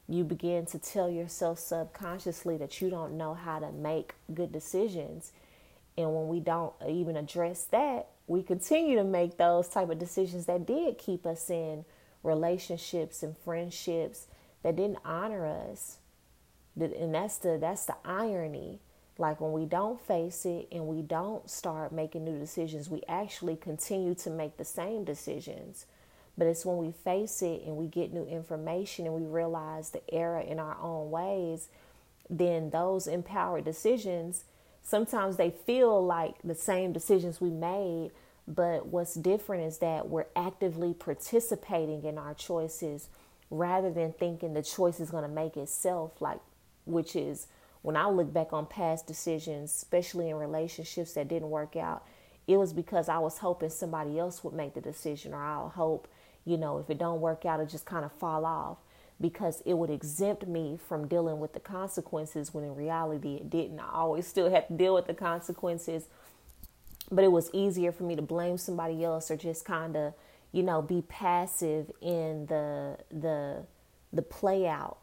you 0.08 0.24
begin 0.24 0.66
to 0.66 0.78
tell 0.78 1.08
yourself 1.08 1.58
subconsciously 1.58 2.56
that 2.58 2.80
you 2.80 2.90
don't 2.90 3.16
know 3.16 3.34
how 3.34 3.58
to 3.58 3.72
make 3.72 4.14
good 4.32 4.52
decisions. 4.52 5.32
And 5.96 6.14
when 6.14 6.28
we 6.28 6.40
don't 6.40 6.74
even 6.86 7.16
address 7.16 7.64
that 7.66 8.08
we 8.26 8.42
continue 8.42 8.96
to 8.96 9.04
make 9.04 9.36
those 9.36 9.68
type 9.68 9.90
of 9.90 9.98
decisions 9.98 10.46
that 10.46 10.66
did 10.66 10.98
keep 10.98 11.26
us 11.26 11.50
in 11.50 11.84
relationships 12.22 13.22
and 13.22 13.36
friendships 13.36 14.26
that 14.62 14.76
didn't 14.76 14.98
honor 15.04 15.46
us. 15.46 15.98
And 16.80 17.14
that's 17.14 17.38
the 17.38 17.58
that's 17.60 17.84
the 17.84 17.96
irony. 18.04 18.80
Like 19.18 19.40
when 19.40 19.52
we 19.52 19.66
don't 19.66 20.00
face 20.00 20.44
it 20.44 20.68
and 20.72 20.86
we 20.86 21.02
don't 21.02 21.48
start 21.48 21.92
making 21.92 22.24
new 22.24 22.38
decisions 22.38 22.90
we 22.90 23.02
actually 23.08 23.54
continue 23.56 24.14
to 24.16 24.30
make 24.30 24.56
the 24.56 24.64
same 24.64 25.04
decisions 25.04 25.86
but 26.36 26.46
it's 26.46 26.66
when 26.66 26.76
we 26.76 26.92
face 26.92 27.42
it 27.42 27.62
and 27.64 27.76
we 27.76 27.86
get 27.86 28.12
new 28.12 28.24
information 28.26 29.06
and 29.06 29.14
we 29.14 29.22
realize 29.22 29.90
the 29.90 30.02
error 30.12 30.40
in 30.40 30.58
our 30.58 30.76
own 30.80 31.10
ways 31.10 31.68
then 32.30 32.70
those 32.70 33.06
empowered 33.06 33.64
decisions 33.64 34.44
sometimes 34.82 35.36
they 35.36 35.50
feel 35.50 36.04
like 36.04 36.34
the 36.42 36.54
same 36.54 36.92
decisions 36.92 37.40
we 37.40 37.50
made 37.50 38.10
but 38.46 38.86
what's 38.86 39.14
different 39.14 39.64
is 39.64 39.78
that 39.78 40.08
we're 40.08 40.26
actively 40.36 40.92
participating 40.92 42.04
in 42.04 42.18
our 42.18 42.34
choices 42.34 43.08
rather 43.50 43.90
than 43.90 44.12
thinking 44.12 44.54
the 44.54 44.62
choice 44.62 45.00
is 45.00 45.10
going 45.10 45.22
to 45.22 45.28
make 45.28 45.56
itself 45.56 46.20
like 46.20 46.40
which 46.84 47.16
is 47.16 47.46
when 47.84 47.96
I 47.96 48.08
look 48.08 48.32
back 48.32 48.54
on 48.54 48.64
past 48.64 49.06
decisions, 49.06 49.70
especially 49.70 50.30
in 50.30 50.36
relationships 50.36 51.12
that 51.12 51.28
didn't 51.28 51.50
work 51.50 51.76
out, 51.76 52.02
it 52.46 52.56
was 52.56 52.72
because 52.72 53.10
I 53.10 53.18
was 53.18 53.36
hoping 53.36 53.68
somebody 53.68 54.18
else 54.18 54.42
would 54.42 54.54
make 54.54 54.72
the 54.72 54.80
decision, 54.80 55.34
or 55.34 55.42
I'll 55.42 55.68
hope, 55.68 56.08
you 56.44 56.56
know, 56.56 56.78
if 56.78 56.90
it 56.90 56.98
don't 56.98 57.20
work 57.20 57.44
out, 57.44 57.60
it 57.60 57.68
just 57.68 57.86
kind 57.86 58.04
of 58.04 58.12
fall 58.12 58.44
off 58.44 58.78
because 59.20 59.62
it 59.64 59.74
would 59.74 59.90
exempt 59.90 60.46
me 60.46 60.78
from 60.88 61.06
dealing 61.06 61.38
with 61.38 61.52
the 61.52 61.60
consequences 61.60 62.52
when 62.52 62.64
in 62.64 62.74
reality 62.74 63.36
it 63.36 63.48
didn't. 63.48 63.78
I 63.78 63.90
always 63.92 64.26
still 64.26 64.50
had 64.50 64.68
to 64.68 64.74
deal 64.74 64.94
with 64.94 65.06
the 65.06 65.14
consequences, 65.14 66.06
but 67.10 67.24
it 67.24 67.32
was 67.32 67.50
easier 67.52 67.92
for 67.92 68.02
me 68.02 68.16
to 68.16 68.22
blame 68.22 68.58
somebody 68.58 69.04
else 69.04 69.30
or 69.30 69.36
just 69.36 69.64
kind 69.64 69.96
of, 69.96 70.14
you 70.52 70.62
know, 70.62 70.82
be 70.82 71.02
passive 71.02 71.90
in 72.00 72.46
the 72.46 72.98
the 73.10 73.64
the 74.12 74.22
play 74.22 74.66
out 74.66 74.98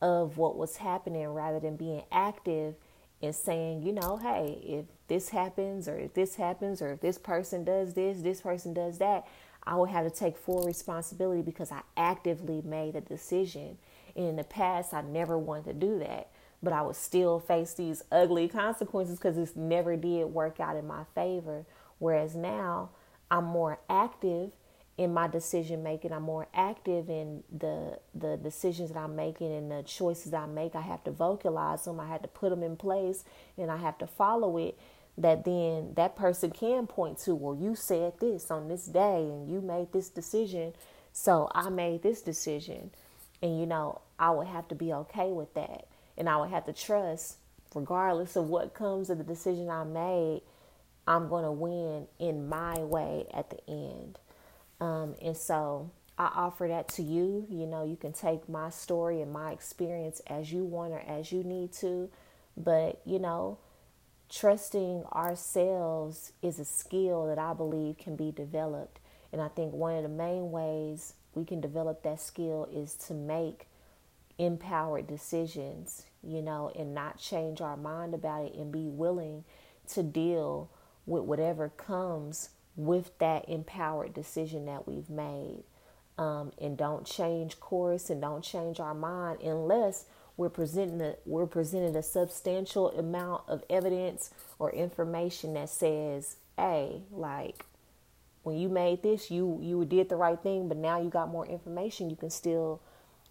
of 0.00 0.36
what 0.36 0.56
was 0.56 0.76
happening 0.76 1.26
rather 1.28 1.60
than 1.60 1.76
being 1.76 2.02
active 2.10 2.74
and 3.22 3.34
saying, 3.34 3.82
you 3.82 3.92
know, 3.92 4.16
hey, 4.16 4.58
if 4.64 4.86
this 5.06 5.28
happens 5.28 5.88
or 5.88 5.96
if 5.96 6.12
this 6.14 6.34
happens 6.34 6.82
or 6.82 6.92
if 6.92 7.00
this 7.00 7.18
person 7.18 7.64
does 7.64 7.94
this, 7.94 8.20
this 8.20 8.40
person 8.40 8.74
does 8.74 8.98
that, 8.98 9.26
I 9.64 9.76
would 9.76 9.90
have 9.90 10.04
to 10.04 10.10
take 10.10 10.36
full 10.36 10.64
responsibility 10.64 11.42
because 11.42 11.70
I 11.70 11.82
actively 11.96 12.62
made 12.62 12.96
a 12.96 13.00
decision. 13.00 13.78
And 14.16 14.26
in 14.26 14.36
the 14.36 14.44
past, 14.44 14.92
I 14.92 15.02
never 15.02 15.38
wanted 15.38 15.64
to 15.66 15.72
do 15.74 15.98
that, 16.00 16.30
but 16.62 16.72
I 16.72 16.82
would 16.82 16.96
still 16.96 17.40
face 17.40 17.74
these 17.74 18.02
ugly 18.10 18.48
consequences 18.48 19.18
because 19.18 19.38
it 19.38 19.56
never 19.56 19.96
did 19.96 20.24
work 20.26 20.60
out 20.60 20.76
in 20.76 20.86
my 20.86 21.04
favor. 21.14 21.64
Whereas 21.98 22.34
now, 22.34 22.90
I'm 23.30 23.44
more 23.44 23.78
active 23.88 24.50
in 24.98 25.14
my 25.14 25.26
decision 25.26 25.82
making. 25.82 26.12
I'm 26.12 26.22
more 26.22 26.48
active 26.52 27.08
in 27.08 27.42
the 27.50 27.98
the 28.14 28.36
decisions 28.36 28.90
that 28.92 28.98
I'm 28.98 29.16
making 29.16 29.52
and 29.52 29.70
the 29.70 29.82
choices 29.82 30.34
I 30.34 30.46
make. 30.46 30.74
I 30.74 30.82
have 30.82 31.02
to 31.04 31.10
vocalize 31.10 31.84
them. 31.84 31.98
I 32.00 32.08
have 32.08 32.22
to 32.22 32.28
put 32.28 32.50
them 32.50 32.62
in 32.62 32.76
place, 32.76 33.24
and 33.56 33.70
I 33.70 33.76
have 33.78 33.98
to 33.98 34.06
follow 34.06 34.58
it. 34.58 34.78
That 35.18 35.44
then 35.44 35.92
that 35.96 36.16
person 36.16 36.50
can 36.50 36.86
point 36.86 37.18
to, 37.18 37.34
well, 37.34 37.54
you 37.54 37.74
said 37.74 38.14
this 38.18 38.50
on 38.50 38.68
this 38.68 38.86
day, 38.86 39.22
and 39.22 39.46
you 39.46 39.60
made 39.60 39.92
this 39.92 40.08
decision, 40.08 40.72
so 41.12 41.50
I 41.54 41.68
made 41.68 42.02
this 42.02 42.22
decision, 42.22 42.90
and 43.42 43.60
you 43.60 43.66
know 43.66 44.00
I 44.18 44.30
would 44.30 44.46
have 44.46 44.68
to 44.68 44.74
be 44.74 44.92
okay 44.92 45.30
with 45.30 45.52
that, 45.52 45.86
and 46.16 46.30
I 46.30 46.38
would 46.38 46.48
have 46.48 46.64
to 46.64 46.72
trust, 46.72 47.36
regardless 47.74 48.36
of 48.36 48.48
what 48.48 48.72
comes 48.72 49.10
of 49.10 49.18
the 49.18 49.24
decision 49.24 49.68
I 49.68 49.84
made, 49.84 50.42
I'm 51.06 51.28
going 51.28 51.44
to 51.44 51.52
win 51.52 52.06
in 52.18 52.48
my 52.48 52.78
way 52.78 53.26
at 53.34 53.50
the 53.50 53.58
end. 53.68 54.18
Um, 54.80 55.14
and 55.20 55.36
so 55.36 55.90
I 56.18 56.30
offer 56.34 56.68
that 56.68 56.88
to 56.90 57.02
you. 57.02 57.46
You 57.50 57.66
know, 57.66 57.84
you 57.84 57.96
can 57.96 58.12
take 58.12 58.48
my 58.48 58.70
story 58.70 59.20
and 59.20 59.32
my 59.32 59.52
experience 59.52 60.20
as 60.26 60.52
you 60.52 60.64
want 60.64 60.92
or 60.92 61.00
as 61.00 61.32
you 61.32 61.42
need 61.42 61.72
to. 61.74 62.08
But, 62.56 63.00
you 63.04 63.18
know, 63.18 63.58
trusting 64.32 65.04
ourselves 65.12 66.32
is 66.40 66.58
a 66.58 66.64
skill 66.64 67.26
that 67.26 67.38
I 67.38 67.52
believe 67.52 67.98
can 67.98 68.16
be 68.16 68.32
developed. 68.32 68.98
And 69.30 69.42
I 69.42 69.48
think 69.48 69.74
one 69.74 69.96
of 69.96 70.02
the 70.02 70.08
main 70.08 70.50
ways 70.50 71.14
we 71.34 71.44
can 71.44 71.60
develop 71.60 72.02
that 72.02 72.20
skill 72.20 72.66
is 72.72 72.94
to 72.94 73.14
make 73.14 73.68
empowered 74.38 75.06
decisions, 75.06 76.06
you 76.22 76.40
know, 76.40 76.72
and 76.74 76.94
not 76.94 77.18
change 77.18 77.60
our 77.60 77.76
mind 77.76 78.14
about 78.14 78.46
it 78.46 78.54
and 78.54 78.72
be 78.72 78.88
willing 78.88 79.44
to 79.88 80.02
deal 80.02 80.70
with 81.04 81.24
whatever 81.24 81.68
comes 81.68 82.50
with 82.74 83.16
that 83.18 83.46
empowered 83.48 84.14
decision 84.14 84.64
that 84.66 84.88
we've 84.88 85.10
made. 85.10 85.64
Um, 86.16 86.52
and 86.60 86.76
don't 86.76 87.06
change 87.06 87.60
course 87.60 88.08
and 88.08 88.20
don't 88.20 88.44
change 88.44 88.80
our 88.80 88.94
mind 88.94 89.40
unless 89.42 90.04
we're 90.42 90.48
presenting 90.48 91.00
a, 91.00 91.14
we're 91.24 91.46
presented 91.46 91.94
a 91.94 92.02
substantial 92.02 92.90
amount 92.98 93.42
of 93.46 93.62
evidence 93.70 94.30
or 94.58 94.72
information 94.72 95.54
that 95.54 95.68
says, 95.68 96.34
"Hey, 96.58 97.02
like 97.12 97.64
when 98.42 98.58
you 98.58 98.68
made 98.68 99.04
this, 99.04 99.30
you 99.30 99.60
you 99.62 99.84
did 99.84 100.08
the 100.08 100.16
right 100.16 100.40
thing, 100.42 100.66
but 100.66 100.76
now 100.76 101.00
you 101.00 101.08
got 101.10 101.28
more 101.28 101.46
information, 101.46 102.10
you 102.10 102.16
can 102.16 102.30
still 102.30 102.80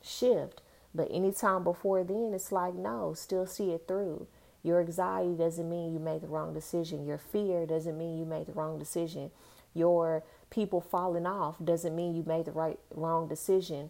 shift." 0.02 0.62
But 0.96 1.10
anytime 1.12 1.66
before 1.66 2.02
then, 2.06 2.32
it's 2.34 2.52
like, 2.52 2.76
no, 2.76 3.14
still 3.14 3.46
see 3.46 3.72
it 3.72 3.90
through. 3.90 4.28
Your 4.64 4.80
anxiety 4.80 5.36
doesn't 5.36 5.70
mean 5.70 5.94
you 5.94 6.00
made 6.00 6.22
the 6.22 6.28
wrong 6.28 6.54
decision. 6.54 7.06
Your 7.06 7.18
fear 7.18 7.66
doesn't 7.66 7.98
mean 7.98 8.20
you 8.20 8.26
made 8.26 8.46
the 8.48 8.54
wrong 8.54 8.80
decision. 8.80 9.32
Your 9.74 10.24
people 10.50 10.80
falling 10.80 11.26
off 11.26 11.58
doesn't 11.64 11.96
mean 11.96 12.16
you 12.16 12.24
made 12.26 12.46
the 12.46 12.52
right 12.52 12.80
wrong 12.94 13.28
decision. 13.28 13.90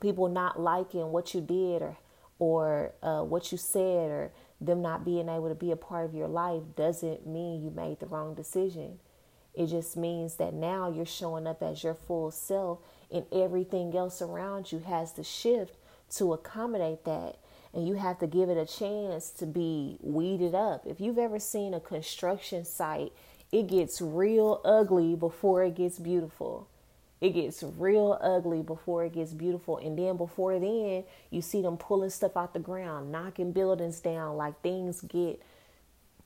People 0.00 0.28
not 0.28 0.60
liking 0.60 1.10
what 1.10 1.34
you 1.34 1.40
did 1.40 1.82
or 1.82 1.96
or 2.40 2.92
uh, 3.02 3.22
what 3.22 3.52
you 3.52 3.58
said 3.58 4.10
or 4.10 4.32
them 4.60 4.82
not 4.82 5.04
being 5.04 5.28
able 5.28 5.48
to 5.48 5.54
be 5.54 5.70
a 5.70 5.76
part 5.76 6.06
of 6.06 6.14
your 6.14 6.26
life 6.26 6.62
doesn't 6.74 7.26
mean 7.26 7.62
you 7.62 7.70
made 7.70 8.00
the 8.00 8.06
wrong 8.06 8.34
decision. 8.34 8.98
It 9.54 9.66
just 9.66 9.96
means 9.96 10.36
that 10.36 10.54
now 10.54 10.90
you're 10.90 11.04
showing 11.04 11.46
up 11.46 11.62
as 11.62 11.84
your 11.84 11.94
full 11.94 12.30
self 12.30 12.78
and 13.12 13.26
everything 13.30 13.94
else 13.94 14.22
around 14.22 14.72
you 14.72 14.78
has 14.80 15.12
to 15.12 15.22
shift 15.22 15.76
to 16.16 16.32
accommodate 16.32 17.04
that 17.04 17.36
and 17.74 17.86
you 17.86 17.94
have 17.94 18.18
to 18.20 18.26
give 18.26 18.48
it 18.48 18.56
a 18.56 18.66
chance 18.66 19.30
to 19.30 19.46
be 19.46 19.98
weeded 20.00 20.54
up. 20.54 20.86
If 20.86 20.98
you've 20.98 21.18
ever 21.18 21.38
seen 21.38 21.74
a 21.74 21.80
construction 21.80 22.64
site, 22.64 23.12
it 23.52 23.66
gets 23.66 24.00
real 24.00 24.62
ugly 24.64 25.14
before 25.14 25.62
it 25.62 25.74
gets 25.74 25.98
beautiful. 25.98 26.68
It 27.20 27.30
gets 27.30 27.62
real 27.62 28.18
ugly 28.20 28.62
before 28.62 29.04
it 29.04 29.12
gets 29.12 29.32
beautiful. 29.32 29.76
And 29.78 29.98
then 29.98 30.16
before 30.16 30.58
then, 30.58 31.04
you 31.30 31.42
see 31.42 31.60
them 31.60 31.76
pulling 31.76 32.10
stuff 32.10 32.36
out 32.36 32.54
the 32.54 32.60
ground, 32.60 33.12
knocking 33.12 33.52
buildings 33.52 34.00
down, 34.00 34.36
like 34.36 34.60
things 34.62 35.02
get 35.02 35.42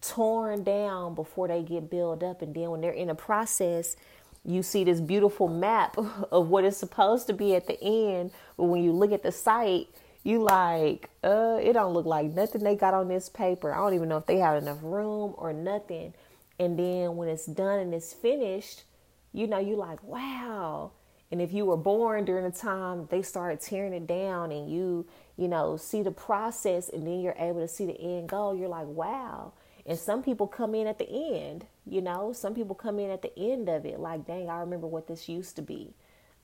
torn 0.00 0.62
down 0.62 1.14
before 1.14 1.48
they 1.48 1.62
get 1.62 1.90
built 1.90 2.22
up. 2.22 2.42
And 2.42 2.54
then 2.54 2.70
when 2.70 2.80
they're 2.80 2.92
in 2.92 3.10
a 3.10 3.14
process, 3.14 3.96
you 4.44 4.62
see 4.62 4.84
this 4.84 5.00
beautiful 5.00 5.48
map 5.48 5.96
of 6.30 6.48
what 6.48 6.64
it's 6.64 6.76
supposed 6.76 7.26
to 7.26 7.32
be 7.32 7.56
at 7.56 7.66
the 7.66 7.82
end. 7.82 8.30
But 8.56 8.64
when 8.64 8.84
you 8.84 8.92
look 8.92 9.10
at 9.12 9.22
the 9.22 9.32
site, 9.32 9.88
you 10.22 10.42
like, 10.42 11.10
uh, 11.22 11.58
it 11.60 11.74
don't 11.74 11.92
look 11.92 12.06
like 12.06 12.26
nothing 12.32 12.62
they 12.62 12.76
got 12.76 12.94
on 12.94 13.08
this 13.08 13.28
paper. 13.28 13.74
I 13.74 13.78
don't 13.78 13.94
even 13.94 14.08
know 14.08 14.18
if 14.18 14.26
they 14.26 14.38
have 14.38 14.62
enough 14.62 14.78
room 14.82 15.34
or 15.36 15.52
nothing. 15.52 16.14
And 16.58 16.78
then 16.78 17.16
when 17.16 17.28
it's 17.28 17.46
done 17.46 17.80
and 17.80 17.92
it's 17.92 18.12
finished, 18.12 18.84
you 19.34 19.46
know, 19.48 19.58
you 19.58 19.76
like, 19.76 20.02
wow. 20.02 20.92
And 21.30 21.42
if 21.42 21.52
you 21.52 21.66
were 21.66 21.76
born 21.76 22.24
during 22.24 22.44
the 22.44 22.56
time 22.56 23.08
they 23.10 23.20
started 23.20 23.60
tearing 23.60 23.92
it 23.92 24.06
down 24.06 24.52
and 24.52 24.70
you, 24.70 25.06
you 25.36 25.48
know, 25.48 25.76
see 25.76 26.02
the 26.02 26.12
process 26.12 26.88
and 26.88 27.04
then 27.06 27.20
you're 27.20 27.34
able 27.38 27.60
to 27.60 27.68
see 27.68 27.84
the 27.84 28.00
end 28.00 28.28
goal, 28.28 28.56
you're 28.56 28.68
like, 28.68 28.86
wow. 28.86 29.52
And 29.84 29.98
some 29.98 30.22
people 30.22 30.46
come 30.46 30.74
in 30.74 30.86
at 30.86 30.98
the 30.98 31.08
end, 31.10 31.66
you 31.84 32.00
know, 32.00 32.32
some 32.32 32.54
people 32.54 32.76
come 32.76 32.98
in 32.98 33.10
at 33.10 33.20
the 33.20 33.36
end 33.38 33.68
of 33.68 33.84
it, 33.84 33.98
like, 33.98 34.26
dang, 34.26 34.48
I 34.48 34.60
remember 34.60 34.86
what 34.86 35.08
this 35.08 35.28
used 35.28 35.56
to 35.56 35.62
be. 35.62 35.94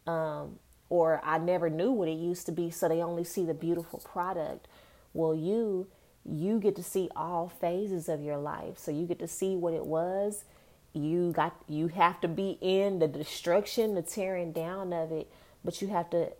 Um, 0.07 0.59
or 0.89 1.21
I 1.25 1.39
never 1.39 1.71
knew 1.71 1.93
what 1.93 2.09
it 2.09 2.19
used 2.19 2.47
to 2.47 2.53
be, 2.53 2.71
so 2.71 2.89
they 2.89 3.01
only 3.01 3.23
see 3.23 3.47
the 3.47 3.55
beautiful 3.55 4.01
product. 4.01 4.67
Well, 5.15 5.35
you 5.35 5.87
you 6.25 6.61
get 6.61 6.77
to 6.77 6.83
see 6.83 7.09
all 7.17 7.49
phases 7.49 8.09
of 8.09 8.23
your 8.23 8.37
life. 8.37 8.77
So 8.77 8.91
you 8.91 9.07
get 9.07 9.19
to 9.21 9.29
see 9.29 9.57
what 9.57 9.73
it 9.73 9.87
was. 9.87 10.45
You 10.93 11.33
got 11.33 11.55
you 11.69 11.89
have 11.89 12.21
to 12.23 12.29
be 12.29 12.59
in 12.61 12.99
the 12.99 13.09
destruction, 13.09 13.95
the 13.95 14.03
tearing 14.03 14.53
down 14.53 14.93
of 14.93 15.13
it, 15.13 15.31
but 15.65 15.81
you 15.81 15.89
have 15.89 16.11
to 16.11 16.33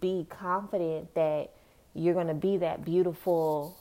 be 0.00 0.26
confident 0.30 1.14
that 1.14 1.50
you're 1.94 2.14
going 2.14 2.28
to 2.28 2.34
be 2.34 2.56
that 2.58 2.84
beautiful 2.84 3.78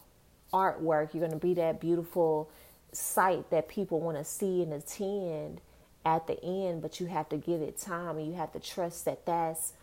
artwork. 0.53 1.13
You're 1.13 1.27
going 1.27 1.39
to 1.39 1.47
be 1.47 1.53
that 1.55 1.79
beautiful 1.79 2.49
sight 2.91 3.49
that 3.49 3.67
people 3.67 3.99
want 3.99 4.17
to 4.17 4.23
see 4.23 4.61
and 4.61 4.73
attend 4.73 5.61
at 6.05 6.27
the 6.27 6.41
end, 6.43 6.81
but 6.81 6.99
you 6.99 7.07
have 7.07 7.27
to 7.29 7.37
give 7.37 7.61
it 7.61 7.77
time 7.77 8.17
and 8.17 8.27
you 8.27 8.33
have 8.33 8.51
to 8.53 8.59
trust 8.59 9.05
that 9.05 9.25
that's 9.25 9.73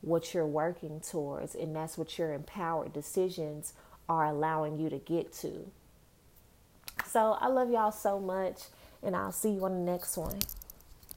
what 0.00 0.34
you're 0.34 0.46
working 0.46 1.00
towards, 1.00 1.54
and 1.54 1.74
that's 1.74 1.96
what 1.96 2.18
your 2.18 2.32
empowered 2.32 2.92
decisions 2.92 3.72
are 4.08 4.26
allowing 4.26 4.78
you 4.78 4.90
to 4.90 4.98
get 4.98 5.32
to. 5.32 5.70
So 7.06 7.36
I 7.40 7.48
love 7.48 7.70
y'all 7.70 7.90
so 7.90 8.20
much, 8.20 8.64
and 9.04 9.14
I'll 9.14 9.32
see 9.32 9.50
you 9.50 9.64
on 9.64 9.72
the 9.84 9.92
next 9.92 10.16
one. 10.16 10.38